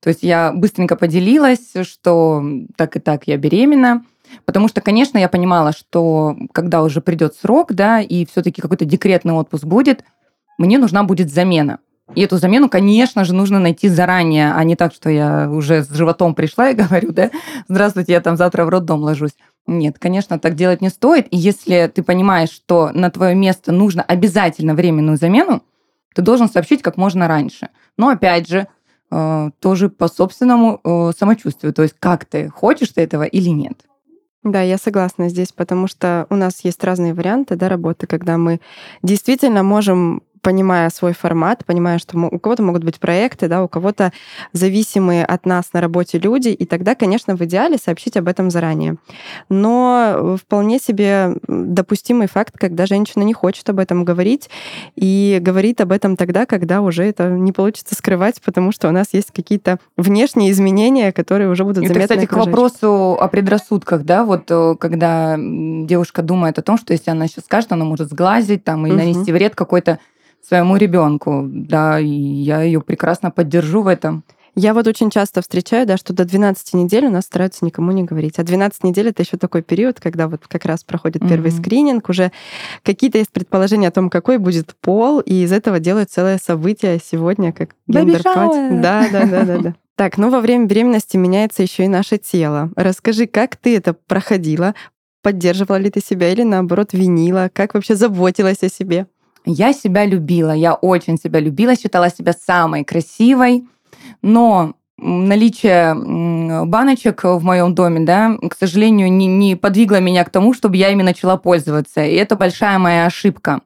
То 0.00 0.08
есть 0.08 0.22
я 0.22 0.52
быстренько 0.52 0.96
поделилась, 0.96 1.72
что 1.82 2.44
так 2.76 2.96
и 2.96 3.00
так 3.00 3.26
я 3.26 3.36
беременна. 3.36 4.04
Потому 4.44 4.68
что, 4.68 4.80
конечно, 4.80 5.18
я 5.18 5.28
понимала, 5.28 5.72
что 5.72 6.36
когда 6.52 6.82
уже 6.82 7.00
придет 7.00 7.34
срок, 7.34 7.72
да, 7.72 8.00
и 8.00 8.24
все-таки 8.26 8.60
какой-то 8.60 8.84
декретный 8.84 9.34
отпуск 9.34 9.64
будет, 9.64 10.04
мне 10.58 10.78
нужна 10.78 11.04
будет 11.04 11.32
замена. 11.32 11.78
И 12.14 12.20
эту 12.22 12.36
замену, 12.36 12.68
конечно 12.68 13.24
же, 13.24 13.34
нужно 13.34 13.58
найти 13.58 13.88
заранее, 13.88 14.52
а 14.52 14.62
не 14.64 14.76
так, 14.76 14.92
что 14.92 15.08
я 15.08 15.48
уже 15.50 15.82
с 15.82 15.90
животом 15.90 16.34
пришла 16.34 16.70
и 16.70 16.74
говорю, 16.82 17.12
да, 17.12 17.30
здравствуйте, 17.68 18.12
я 18.12 18.20
там 18.20 18.36
завтра 18.36 18.64
в 18.64 18.68
роддом 18.68 19.00
ложусь. 19.02 19.32
Нет, 19.66 19.98
конечно, 19.98 20.38
так 20.38 20.54
делать 20.54 20.80
не 20.80 20.88
стоит. 20.88 21.28
И 21.30 21.36
если 21.36 21.90
ты 21.94 22.02
понимаешь, 22.02 22.50
что 22.50 22.90
на 22.92 23.10
твое 23.10 23.34
место 23.34 23.72
нужно 23.72 24.02
обязательно 24.02 24.74
временную 24.74 25.16
замену, 25.16 25.62
ты 26.14 26.22
должен 26.22 26.48
сообщить 26.48 26.82
как 26.82 26.96
можно 26.96 27.28
раньше. 27.28 27.68
Но 27.96 28.08
опять 28.08 28.48
же, 28.48 28.66
э, 29.10 29.50
тоже 29.60 29.88
по 29.88 30.08
собственному 30.08 30.80
э, 30.82 31.12
самочувствию. 31.16 31.72
То 31.72 31.82
есть 31.82 31.94
как 31.98 32.24
ты, 32.24 32.48
хочешь 32.48 32.90
ты 32.90 33.02
этого 33.02 33.22
или 33.22 33.50
нет. 33.50 33.84
Да, 34.42 34.60
я 34.60 34.76
согласна 34.76 35.28
здесь, 35.28 35.52
потому 35.52 35.86
что 35.86 36.26
у 36.28 36.34
нас 36.34 36.64
есть 36.64 36.82
разные 36.82 37.14
варианты 37.14 37.54
да, 37.54 37.68
работы, 37.68 38.08
когда 38.08 38.38
мы 38.38 38.60
действительно 39.02 39.62
можем 39.62 40.22
понимая 40.42 40.90
свой 40.90 41.14
формат, 41.14 41.64
понимая, 41.64 41.98
что 41.98 42.18
у 42.18 42.38
кого-то 42.38 42.62
могут 42.62 42.84
быть 42.84 42.98
проекты, 42.98 43.48
да, 43.48 43.62
у 43.62 43.68
кого-то 43.68 44.12
зависимые 44.52 45.24
от 45.24 45.46
нас 45.46 45.72
на 45.72 45.80
работе 45.80 46.18
люди, 46.18 46.48
и 46.48 46.66
тогда, 46.66 46.94
конечно, 46.94 47.36
в 47.36 47.44
идеале 47.44 47.78
сообщить 47.78 48.16
об 48.16 48.28
этом 48.28 48.50
заранее. 48.50 48.96
Но 49.48 50.36
вполне 50.42 50.78
себе 50.78 51.36
допустимый 51.46 52.26
факт, 52.26 52.58
когда 52.58 52.86
женщина 52.86 53.22
не 53.22 53.32
хочет 53.32 53.68
об 53.70 53.78
этом 53.78 54.04
говорить 54.04 54.50
и 54.96 55.38
говорит 55.40 55.80
об 55.80 55.92
этом 55.92 56.16
тогда, 56.16 56.44
когда 56.44 56.80
уже 56.80 57.04
это 57.04 57.30
не 57.30 57.52
получится 57.52 57.94
скрывать, 57.94 58.42
потому 58.42 58.72
что 58.72 58.88
у 58.88 58.92
нас 58.92 59.08
есть 59.12 59.30
какие-то 59.32 59.78
внешние 59.96 60.50
изменения, 60.50 61.12
которые 61.12 61.50
уже 61.50 61.62
будут 61.62 61.86
заметны. 61.86 62.02
Это, 62.02 62.14
кстати, 62.14 62.26
к 62.26 62.36
вопросу 62.36 63.16
о 63.18 63.28
предрассудках, 63.28 64.02
да, 64.02 64.24
вот 64.24 64.50
э, 64.50 64.74
когда 64.78 65.36
девушка 65.38 66.22
думает 66.22 66.58
о 66.58 66.62
том, 66.62 66.78
что 66.78 66.92
если 66.92 67.10
она 67.10 67.28
сейчас 67.28 67.44
скажет, 67.44 67.70
она 67.70 67.84
может 67.84 68.10
сглазить 68.10 68.64
там 68.64 68.86
и 68.86 68.90
угу. 68.90 68.98
нанести 68.98 69.32
вред 69.32 69.54
какой-то 69.54 70.00
своему 70.46 70.76
ребенку. 70.76 71.44
Да, 71.46 71.98
и 72.00 72.08
я 72.08 72.62
ее 72.62 72.80
прекрасно 72.80 73.30
поддержу 73.30 73.82
в 73.82 73.86
этом. 73.86 74.24
Я 74.54 74.74
вот 74.74 74.86
очень 74.86 75.08
часто 75.08 75.40
встречаю, 75.40 75.86
да, 75.86 75.96
что 75.96 76.12
до 76.12 76.26
12 76.26 76.74
недель 76.74 77.06
у 77.06 77.10
нас 77.10 77.24
стараются 77.24 77.64
никому 77.64 77.90
не 77.92 78.04
говорить. 78.04 78.38
А 78.38 78.42
12 78.42 78.84
недель 78.84 79.08
это 79.08 79.22
еще 79.22 79.38
такой 79.38 79.62
период, 79.62 79.98
когда 79.98 80.28
вот 80.28 80.46
как 80.46 80.66
раз 80.66 80.84
проходит 80.84 81.26
первый 81.26 81.50
mm-hmm. 81.50 81.60
скрининг, 81.60 82.08
уже 82.10 82.32
какие-то 82.82 83.16
есть 83.16 83.30
предположения 83.30 83.88
о 83.88 83.92
том, 83.92 84.10
какой 84.10 84.36
будет 84.36 84.76
пол, 84.82 85.20
и 85.20 85.42
из 85.42 85.52
этого 85.52 85.80
делают 85.80 86.10
целое 86.10 86.38
событие 86.38 87.00
сегодня, 87.02 87.52
как 87.52 87.70
gender 87.86 88.33
party. 88.33 88.80
Да, 88.82 89.08
да, 89.10 89.26
да, 89.26 89.44
да, 89.44 89.58
да. 89.58 89.74
Так, 89.94 90.16
ну 90.16 90.30
во 90.30 90.40
время 90.40 90.66
беременности 90.66 91.16
меняется 91.16 91.62
еще 91.62 91.84
и 91.84 91.88
наше 91.88 92.18
тело. 92.18 92.70
Расскажи, 92.76 93.26
как 93.26 93.56
ты 93.56 93.76
это 93.76 93.92
проходила? 93.94 94.74
Поддерживала 95.22 95.76
ли 95.76 95.90
ты 95.90 96.00
себя 96.00 96.30
или 96.32 96.42
наоборот 96.42 96.92
винила? 96.92 97.50
Как 97.52 97.74
вообще 97.74 97.94
заботилась 97.94 98.62
о 98.62 98.68
себе? 98.68 99.06
Я 99.44 99.72
себя 99.72 100.06
любила, 100.06 100.52
я 100.52 100.74
очень 100.74 101.18
себя 101.18 101.40
любила, 101.40 101.74
считала 101.74 102.10
себя 102.10 102.32
самой 102.32 102.84
красивой, 102.84 103.64
но 104.22 104.74
наличие 104.98 105.94
баночек 106.64 107.24
в 107.24 107.42
моем 107.42 107.74
доме, 107.74 108.00
да, 108.00 108.36
к 108.48 108.56
сожалению, 108.56 109.12
не, 109.12 109.26
не 109.26 109.56
подвигло 109.56 110.00
меня 110.00 110.24
к 110.24 110.30
тому, 110.30 110.54
чтобы 110.54 110.76
я 110.76 110.90
ими 110.90 111.02
начала 111.02 111.36
пользоваться. 111.36 112.04
И 112.04 112.14
это 112.14 112.36
большая 112.36 112.78
моя 112.78 113.06
ошибка. 113.06 113.62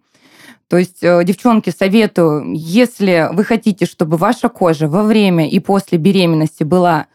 То 0.68 0.78
есть, 0.78 1.02
э, 1.02 1.22
девчонки, 1.24 1.70
советую, 1.70 2.52
если 2.54 3.28
вы 3.32 3.44
хотите, 3.44 3.86
чтобы 3.86 4.16
ваша 4.16 4.48
кожа 4.48 4.88
во 4.88 5.04
время 5.04 5.48
и 5.48 5.60
после 5.60 5.98
беременности 5.98 6.64
была 6.64 7.06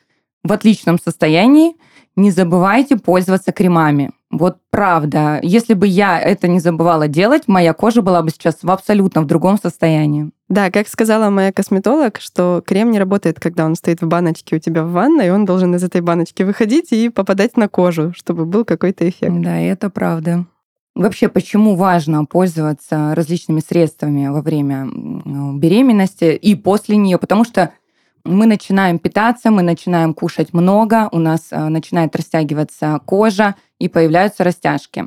в 0.43 0.53
отличном 0.53 0.99
состоянии, 0.99 1.75
не 2.15 2.31
забывайте 2.31 2.95
пользоваться 2.95 3.51
кремами. 3.51 4.11
Вот 4.31 4.57
правда. 4.69 5.39
Если 5.43 5.73
бы 5.73 5.85
я 5.85 6.19
это 6.19 6.47
не 6.47 6.59
забывала 6.59 7.07
делать, 7.09 7.43
моя 7.47 7.73
кожа 7.73 8.01
была 8.01 8.21
бы 8.21 8.29
сейчас 8.29 8.59
в 8.63 8.71
абсолютно 8.71 9.21
в 9.21 9.25
другом 9.27 9.59
состоянии. 9.61 10.31
Да, 10.47 10.71
как 10.71 10.87
сказала 10.87 11.29
моя 11.29 11.51
косметолог, 11.51 12.19
что 12.19 12.63
крем 12.65 12.91
не 12.91 12.99
работает, 12.99 13.39
когда 13.39 13.65
он 13.65 13.75
стоит 13.75 14.01
в 14.01 14.07
баночке 14.07 14.55
у 14.55 14.59
тебя 14.59 14.83
в 14.83 14.91
ванной, 14.91 15.31
он 15.31 15.45
должен 15.45 15.75
из 15.75 15.83
этой 15.83 16.01
баночки 16.01 16.43
выходить 16.43 16.91
и 16.91 17.09
попадать 17.09 17.57
на 17.57 17.67
кожу, 17.67 18.13
чтобы 18.15 18.45
был 18.45 18.63
какой-то 18.65 19.07
эффект. 19.07 19.41
Да, 19.41 19.59
это 19.59 19.89
правда. 19.89 20.45
Вообще, 20.93 21.29
почему 21.29 21.75
важно 21.75 22.25
пользоваться 22.25 23.15
различными 23.15 23.61
средствами 23.61 24.27
во 24.27 24.41
время 24.41 24.89
беременности 25.57 26.35
и 26.35 26.55
после 26.55 26.97
нее? 26.97 27.17
Потому 27.17 27.45
что 27.45 27.71
мы 28.23 28.45
начинаем 28.45 28.99
питаться, 28.99 29.51
мы 29.51 29.61
начинаем 29.61 30.13
кушать 30.13 30.53
много, 30.53 31.09
у 31.11 31.19
нас 31.19 31.47
э, 31.51 31.67
начинает 31.69 32.15
растягиваться 32.15 32.99
кожа 33.05 33.55
и 33.79 33.87
появляются 33.87 34.43
растяжки. 34.43 35.05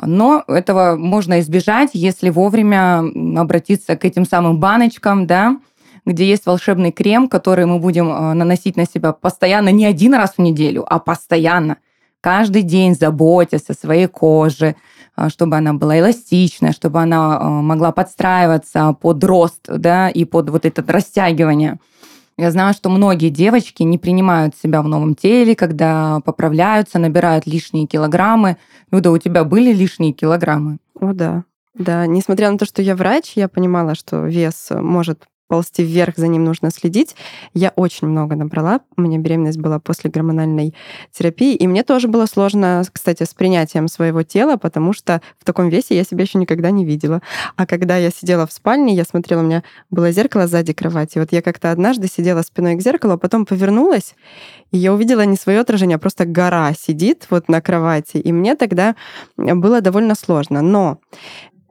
Но 0.00 0.44
этого 0.46 0.96
можно 0.96 1.40
избежать, 1.40 1.90
если 1.92 2.30
вовремя 2.30 3.02
обратиться 3.40 3.96
к 3.96 4.04
этим 4.04 4.26
самым 4.26 4.58
баночкам, 4.58 5.26
да, 5.26 5.58
где 6.04 6.26
есть 6.26 6.46
волшебный 6.46 6.92
крем, 6.92 7.28
который 7.28 7.66
мы 7.66 7.78
будем 7.78 8.10
э, 8.10 8.32
наносить 8.34 8.76
на 8.76 8.86
себя 8.86 9.12
постоянно, 9.12 9.70
не 9.70 9.84
один 9.84 10.14
раз 10.14 10.34
в 10.36 10.40
неделю, 10.40 10.84
а 10.88 10.98
постоянно. 10.98 11.78
Каждый 12.20 12.62
день 12.62 12.94
заботясь 12.94 13.68
о 13.68 13.74
своей 13.74 14.06
коже, 14.06 14.76
э, 15.16 15.28
чтобы 15.28 15.56
она 15.56 15.74
была 15.74 15.98
эластичная, 15.98 16.72
чтобы 16.72 17.00
она 17.00 17.38
могла 17.40 17.92
подстраиваться 17.92 18.96
под 19.00 19.22
рост 19.24 19.66
да, 19.68 20.08
и 20.08 20.24
под 20.24 20.50
вот 20.50 20.64
это 20.64 20.84
растягивание. 20.86 21.78
Я 22.38 22.50
знаю, 22.50 22.74
что 22.74 22.90
многие 22.90 23.30
девочки 23.30 23.82
не 23.82 23.96
принимают 23.96 24.54
себя 24.56 24.82
в 24.82 24.88
новом 24.88 25.14
теле, 25.14 25.56
когда 25.56 26.20
поправляются, 26.20 26.98
набирают 26.98 27.46
лишние 27.46 27.86
килограммы. 27.86 28.58
Люда, 28.90 29.10
у 29.10 29.18
тебя 29.18 29.44
были 29.44 29.72
лишние 29.72 30.12
килограммы? 30.12 30.78
О, 31.00 31.12
да. 31.14 31.44
Да, 31.74 32.06
несмотря 32.06 32.50
на 32.50 32.58
то, 32.58 32.66
что 32.66 32.82
я 32.82 32.94
врач, 32.94 33.32
я 33.36 33.48
понимала, 33.48 33.94
что 33.94 34.26
вес 34.26 34.68
может 34.70 35.24
ползти 35.48 35.82
вверх, 35.82 36.16
за 36.16 36.26
ним 36.26 36.44
нужно 36.44 36.70
следить. 36.70 37.16
Я 37.54 37.72
очень 37.76 38.08
много 38.08 38.36
набрала. 38.36 38.80
У 38.96 39.02
меня 39.02 39.18
беременность 39.18 39.58
была 39.58 39.78
после 39.78 40.10
гормональной 40.10 40.74
терапии. 41.12 41.54
И 41.54 41.66
мне 41.66 41.82
тоже 41.82 42.08
было 42.08 42.26
сложно, 42.26 42.82
кстати, 42.92 43.22
с 43.24 43.34
принятием 43.34 43.88
своего 43.88 44.22
тела, 44.22 44.56
потому 44.56 44.92
что 44.92 45.20
в 45.38 45.44
таком 45.44 45.68
весе 45.68 45.96
я 45.96 46.04
себя 46.04 46.22
еще 46.22 46.38
никогда 46.38 46.70
не 46.70 46.84
видела. 46.84 47.22
А 47.56 47.66
когда 47.66 47.96
я 47.96 48.10
сидела 48.10 48.46
в 48.46 48.52
спальне, 48.52 48.94
я 48.94 49.04
смотрела, 49.04 49.40
у 49.40 49.44
меня 49.44 49.62
было 49.90 50.10
зеркало 50.10 50.46
сзади 50.46 50.72
кровати. 50.72 51.18
Вот 51.18 51.32
я 51.32 51.42
как-то 51.42 51.70
однажды 51.70 52.08
сидела 52.08 52.42
спиной 52.42 52.76
к 52.76 52.82
зеркалу, 52.82 53.14
а 53.14 53.18
потом 53.18 53.46
повернулась, 53.46 54.14
и 54.72 54.78
я 54.78 54.92
увидела 54.92 55.24
не 55.24 55.36
свое 55.36 55.60
отражение, 55.60 55.96
а 55.96 55.98
просто 55.98 56.24
гора 56.24 56.72
сидит 56.74 57.26
вот 57.30 57.48
на 57.48 57.60
кровати. 57.60 58.16
И 58.16 58.32
мне 58.32 58.56
тогда 58.56 58.96
было 59.36 59.80
довольно 59.80 60.14
сложно. 60.14 60.62
Но 60.62 60.98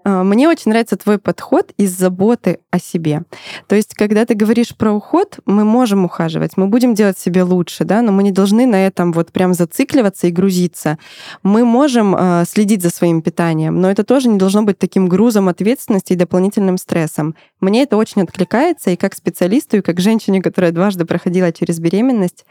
а, 0.05 0.23
мне 0.23 0.47
очень 0.47 0.69
нравится 0.71 0.97
твой 0.97 1.17
подход 1.17 1.71
из 1.77 1.97
заботы 1.97 2.59
о 2.75 2.79
себе. 2.79 3.23
То 3.67 3.75
есть, 3.75 3.95
когда 3.95 4.25
ты 4.25 4.33
говоришь 4.35 4.75
про 4.75 4.91
уход, 4.91 5.39
мы 5.45 5.63
можем 5.63 6.05
ухаживать, 6.05 6.57
мы 6.57 6.67
будем 6.67 6.93
делать 6.93 7.17
себе 7.17 7.43
лучше, 7.43 7.83
да, 7.83 8.01
но 8.01 8.11
мы 8.11 8.23
не 8.23 8.31
должны 8.31 8.65
на 8.65 8.85
этом 8.85 9.11
вот 9.11 9.31
прям 9.31 9.53
зацикливаться 9.53 10.27
и 10.27 10.31
грузиться. 10.31 10.97
Мы 11.43 11.65
можем 11.65 12.15
э, 12.15 12.43
следить 12.47 12.81
за 12.81 12.89
своим 12.89 13.21
питанием, 13.21 13.81
но 13.81 13.89
это 13.89 14.03
тоже 14.03 14.29
не 14.29 14.37
должно 14.37 14.63
быть 14.63 14.77
таким 14.77 15.07
грузом 15.07 15.47
ответственности 15.47 16.13
и 16.13 16.15
дополнительным 16.15 16.77
стрессом. 16.77 17.35
Мне 17.61 17.83
это 17.83 17.97
очень 17.97 18.21
откликается 18.21 18.91
и 18.91 18.95
как 18.95 19.15
специалисту, 19.15 19.77
и 19.77 19.81
как 19.81 19.99
женщине, 19.99 20.41
которая 20.41 20.71
дважды 20.71 21.05
проходила 21.05 21.51
через 21.51 21.79
беременность, 21.79 22.45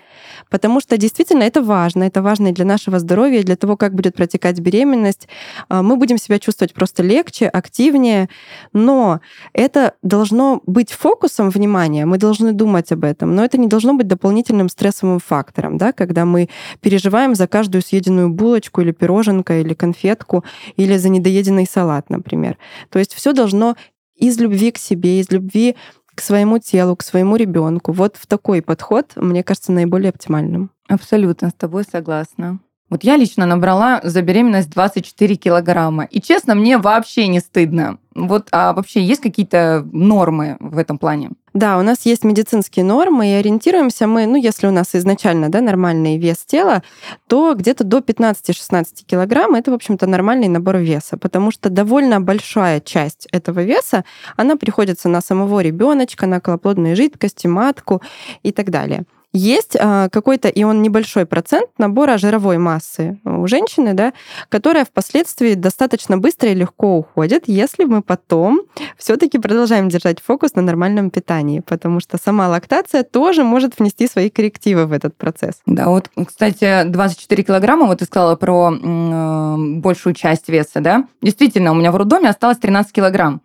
потому 0.51 0.81
что 0.81 0.97
действительно 0.97 1.43
это 1.43 1.63
важно. 1.63 2.05
Это 2.05 2.23
важно 2.23 2.49
и 2.49 2.53
для 2.53 2.65
нашего 2.65 2.99
здоровья, 2.99 3.41
и 3.41 3.45
для 3.45 3.57
того, 3.57 3.77
как 3.77 3.95
будет 3.95 4.15
протекать 4.15 4.59
беременность. 4.61 5.29
А, 5.69 5.83
мы 5.83 5.97
будем 5.97 6.19
себя 6.19 6.39
чувствовать 6.39 6.75
просто 6.75 7.03
легче, 7.03 7.47
активнее, 7.47 8.29
но 8.73 9.21
это 9.53 9.95
должно 10.15 10.63
быть 10.65 10.93
фокусом 10.93 11.51
внимания, 11.51 12.07
мы 12.07 12.19
должны 12.19 12.53
думать 12.53 12.93
об 12.93 13.03
этом, 13.03 13.35
но 13.35 13.45
это 13.45 13.59
не 13.59 13.67
должно 13.67 13.95
быть 13.95 14.07
дополнительным 14.07 14.69
стрессовым 14.69 15.19
фактором, 15.19 15.77
да, 15.77 15.93
когда 15.93 16.25
мы 16.25 16.49
переживаем 16.81 17.35
за 17.35 17.49
каждую 17.49 17.83
съеденную 17.83 18.31
булочку 18.31 18.81
или 18.81 18.93
пироженку, 18.93 19.53
или 19.53 19.75
конфетку, 19.75 20.45
или 20.77 20.97
за 20.99 21.09
недоеденный 21.09 21.67
салат, 21.67 22.11
например. 22.11 22.59
То 22.91 23.01
есть 23.01 23.13
все 23.13 23.33
должно 23.33 23.75
из 24.15 24.39
любви 24.39 24.71
к 24.71 24.79
себе, 24.79 25.19
из 25.19 25.31
любви 25.31 25.75
к 26.15 26.21
своему 26.21 26.61
телу, 26.61 26.95
к 26.95 27.03
своему 27.03 27.35
ребенку. 27.35 27.91
Вот 27.91 28.17
в 28.17 28.29
такой 28.29 28.63
подход, 28.63 29.17
мне 29.17 29.43
кажется, 29.43 29.73
наиболее 29.73 30.11
оптимальным. 30.11 30.71
Абсолютно 30.89 31.51
с 31.51 31.55
тобой 31.55 31.83
согласна. 31.83 32.61
Вот 32.91 33.03
я 33.03 33.17
лично 33.17 33.47
набрала 33.47 34.01
за 34.03 34.23
беременность 34.23 34.71
24 34.71 35.37
килограмма. 35.37 36.05
И 36.05 36.21
честно, 36.21 36.55
мне 36.55 36.79
вообще 36.79 37.27
не 37.29 37.41
стыдно. 37.41 37.99
Вот, 38.15 38.49
а 38.53 38.73
вообще 38.73 39.03
есть 39.03 39.23
какие-то 39.23 39.87
нормы 39.93 40.57
в 40.61 40.79
этом 40.79 40.99
плане? 40.99 41.31
Да, 41.55 41.79
у 41.79 41.83
нас 41.83 42.05
есть 42.05 42.25
медицинские 42.25 42.85
нормы, 42.85 43.29
и 43.29 43.35
ориентируемся 43.35 44.07
мы, 44.07 44.27
ну, 44.27 44.37
если 44.37 44.67
у 44.67 44.71
нас 44.71 44.95
изначально 44.95 45.49
да, 45.49 45.61
нормальный 45.61 46.19
вес 46.19 46.45
тела, 46.45 46.83
то 47.27 47.55
где-то 47.55 47.85
до 47.85 47.99
15-16 47.99 49.05
килограмм 49.07 49.55
это, 49.55 49.71
в 49.71 49.75
общем-то, 49.75 50.07
нормальный 50.07 50.49
набор 50.49 50.77
веса, 50.77 51.17
потому 51.17 51.51
что 51.51 51.71
довольно 51.71 52.21
большая 52.21 52.81
часть 52.81 53.27
этого 53.33 53.61
веса, 53.61 54.05
она 54.37 54.57
приходится 54.57 55.09
на 55.09 55.21
самого 55.21 55.61
ребеночка, 55.61 56.27
на 56.27 56.37
околоплодные 56.37 56.95
жидкости, 56.95 57.47
матку 57.47 58.03
и 58.43 58.53
так 58.53 58.71
далее. 58.71 59.05
Есть 59.37 59.77
а, 59.77 60.09
какой-то, 60.11 60.49
и 60.49 60.63
он 60.63 60.81
небольшой 60.81 61.27
процент 61.27 61.69
набора 61.77 62.19
жировой 62.19 62.59
массы 62.59 63.19
у 63.25 63.49
женщины, 63.49 63.93
да, 63.93 64.13
которая 64.49 64.85
впоследствии 64.85 65.55
достаточно 65.55 66.17
быстро 66.17 66.51
и 66.51 66.55
легко 66.55 66.99
уходит, 66.99 67.45
если 67.49 67.83
мы 67.83 68.01
потом 68.01 68.63
все-таки 68.97 69.39
продолжаем 69.39 69.89
держать 69.89 70.21
фокус 70.21 70.55
на 70.55 70.63
нормальном 70.63 71.11
питании, 71.11 71.59
потому 71.59 71.99
что 71.99 72.17
сама 72.17 72.49
лактация 72.49 73.03
тоже 73.03 73.43
может 73.43 73.77
внести 73.77 74.07
свои 74.07 74.31
коррективы 74.31 74.87
в 74.87 74.93
этот 74.93 75.17
процесс. 75.17 75.57
Да, 75.67 75.89
вот, 75.89 76.11
кстати, 76.27 76.85
24 76.85 77.43
килограмма, 77.43 77.87
вот 77.87 77.99
ты 77.99 78.05
сказала 78.05 78.37
про 78.37 78.73
э, 78.73 79.57
большую 79.81 80.15
часть 80.15 80.49
веса, 80.49 80.79
да? 80.79 81.09
Действительно, 81.21 81.73
у 81.73 81.75
меня 81.75 81.91
в 81.91 81.97
роддоме 81.97 82.29
осталось 82.29 82.59
13 82.59 82.93
килограмм. 82.93 83.41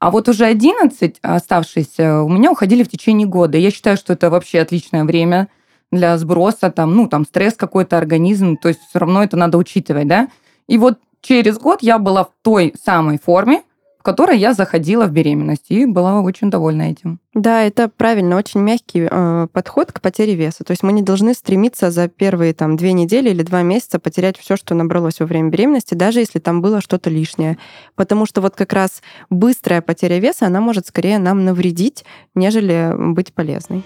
А 0.00 0.10
вот 0.10 0.28
уже 0.28 0.44
11 0.44 1.18
оставшиеся 1.22 2.22
у 2.22 2.28
меня 2.28 2.52
уходили 2.52 2.82
в 2.84 2.88
течение 2.88 3.26
года. 3.26 3.58
Я 3.58 3.70
считаю, 3.70 3.96
что 3.96 4.12
это 4.12 4.30
вообще 4.30 4.60
отличное 4.60 5.04
время 5.04 5.48
для 5.90 6.16
сброса, 6.18 6.70
там, 6.70 6.94
ну, 6.94 7.08
там, 7.08 7.24
стресс 7.24 7.54
какой-то, 7.54 7.98
организм, 7.98 8.56
то 8.56 8.68
есть 8.68 8.80
все 8.88 8.98
равно 8.98 9.22
это 9.22 9.36
надо 9.36 9.58
учитывать, 9.58 10.06
да. 10.06 10.28
И 10.68 10.78
вот 10.78 10.98
через 11.20 11.58
год 11.58 11.82
я 11.82 11.98
была 11.98 12.24
в 12.24 12.30
той 12.42 12.74
самой 12.82 13.18
форме, 13.18 13.62
которой 14.08 14.38
я 14.38 14.54
заходила 14.54 15.04
в 15.04 15.12
беременность 15.12 15.66
и 15.68 15.84
была 15.84 16.22
очень 16.22 16.50
довольна 16.50 16.90
этим. 16.90 17.20
Да, 17.34 17.62
это 17.62 17.90
правильно, 17.94 18.38
очень 18.38 18.60
мягкий 18.60 19.06
э, 19.10 19.48
подход 19.52 19.92
к 19.92 20.00
потере 20.00 20.34
веса. 20.34 20.64
То 20.64 20.70
есть 20.70 20.82
мы 20.82 20.92
не 20.92 21.02
должны 21.02 21.34
стремиться 21.34 21.90
за 21.90 22.08
первые 22.08 22.54
там 22.54 22.78
две 22.78 22.94
недели 22.94 23.28
или 23.28 23.42
два 23.42 23.60
месяца 23.60 23.98
потерять 23.98 24.38
все, 24.38 24.56
что 24.56 24.74
набралось 24.74 25.20
во 25.20 25.26
время 25.26 25.50
беременности, 25.50 25.92
даже 25.92 26.20
если 26.20 26.38
там 26.38 26.62
было 26.62 26.80
что-то 26.80 27.10
лишнее. 27.10 27.58
Потому 27.96 28.24
что 28.24 28.40
вот 28.40 28.56
как 28.56 28.72
раз 28.72 29.02
быстрая 29.28 29.82
потеря 29.82 30.18
веса, 30.20 30.46
она 30.46 30.62
может 30.62 30.86
скорее 30.86 31.18
нам 31.18 31.44
навредить, 31.44 32.06
нежели 32.34 32.94
быть 32.96 33.34
полезной. 33.34 33.84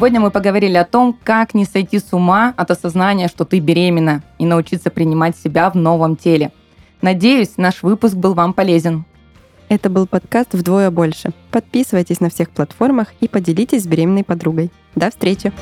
Сегодня 0.00 0.18
мы 0.18 0.30
поговорили 0.30 0.78
о 0.78 0.86
том, 0.86 1.14
как 1.24 1.52
не 1.52 1.66
сойти 1.66 1.98
с 1.98 2.14
ума 2.14 2.54
от 2.56 2.70
осознания, 2.70 3.28
что 3.28 3.44
ты 3.44 3.58
беременна, 3.58 4.22
и 4.38 4.46
научиться 4.46 4.88
принимать 4.88 5.36
себя 5.36 5.68
в 5.68 5.74
новом 5.74 6.16
теле. 6.16 6.52
Надеюсь, 7.02 7.58
наш 7.58 7.82
выпуск 7.82 8.14
был 8.14 8.32
вам 8.32 8.54
полезен. 8.54 9.04
Это 9.68 9.90
был 9.90 10.06
подкаст 10.06 10.54
«Вдвое 10.54 10.90
больше». 10.90 11.32
Подписывайтесь 11.50 12.20
на 12.20 12.30
всех 12.30 12.48
платформах 12.48 13.08
и 13.20 13.28
поделитесь 13.28 13.82
с 13.82 13.86
беременной 13.86 14.24
подругой. 14.24 14.70
До 14.94 15.10
встречи! 15.10 15.52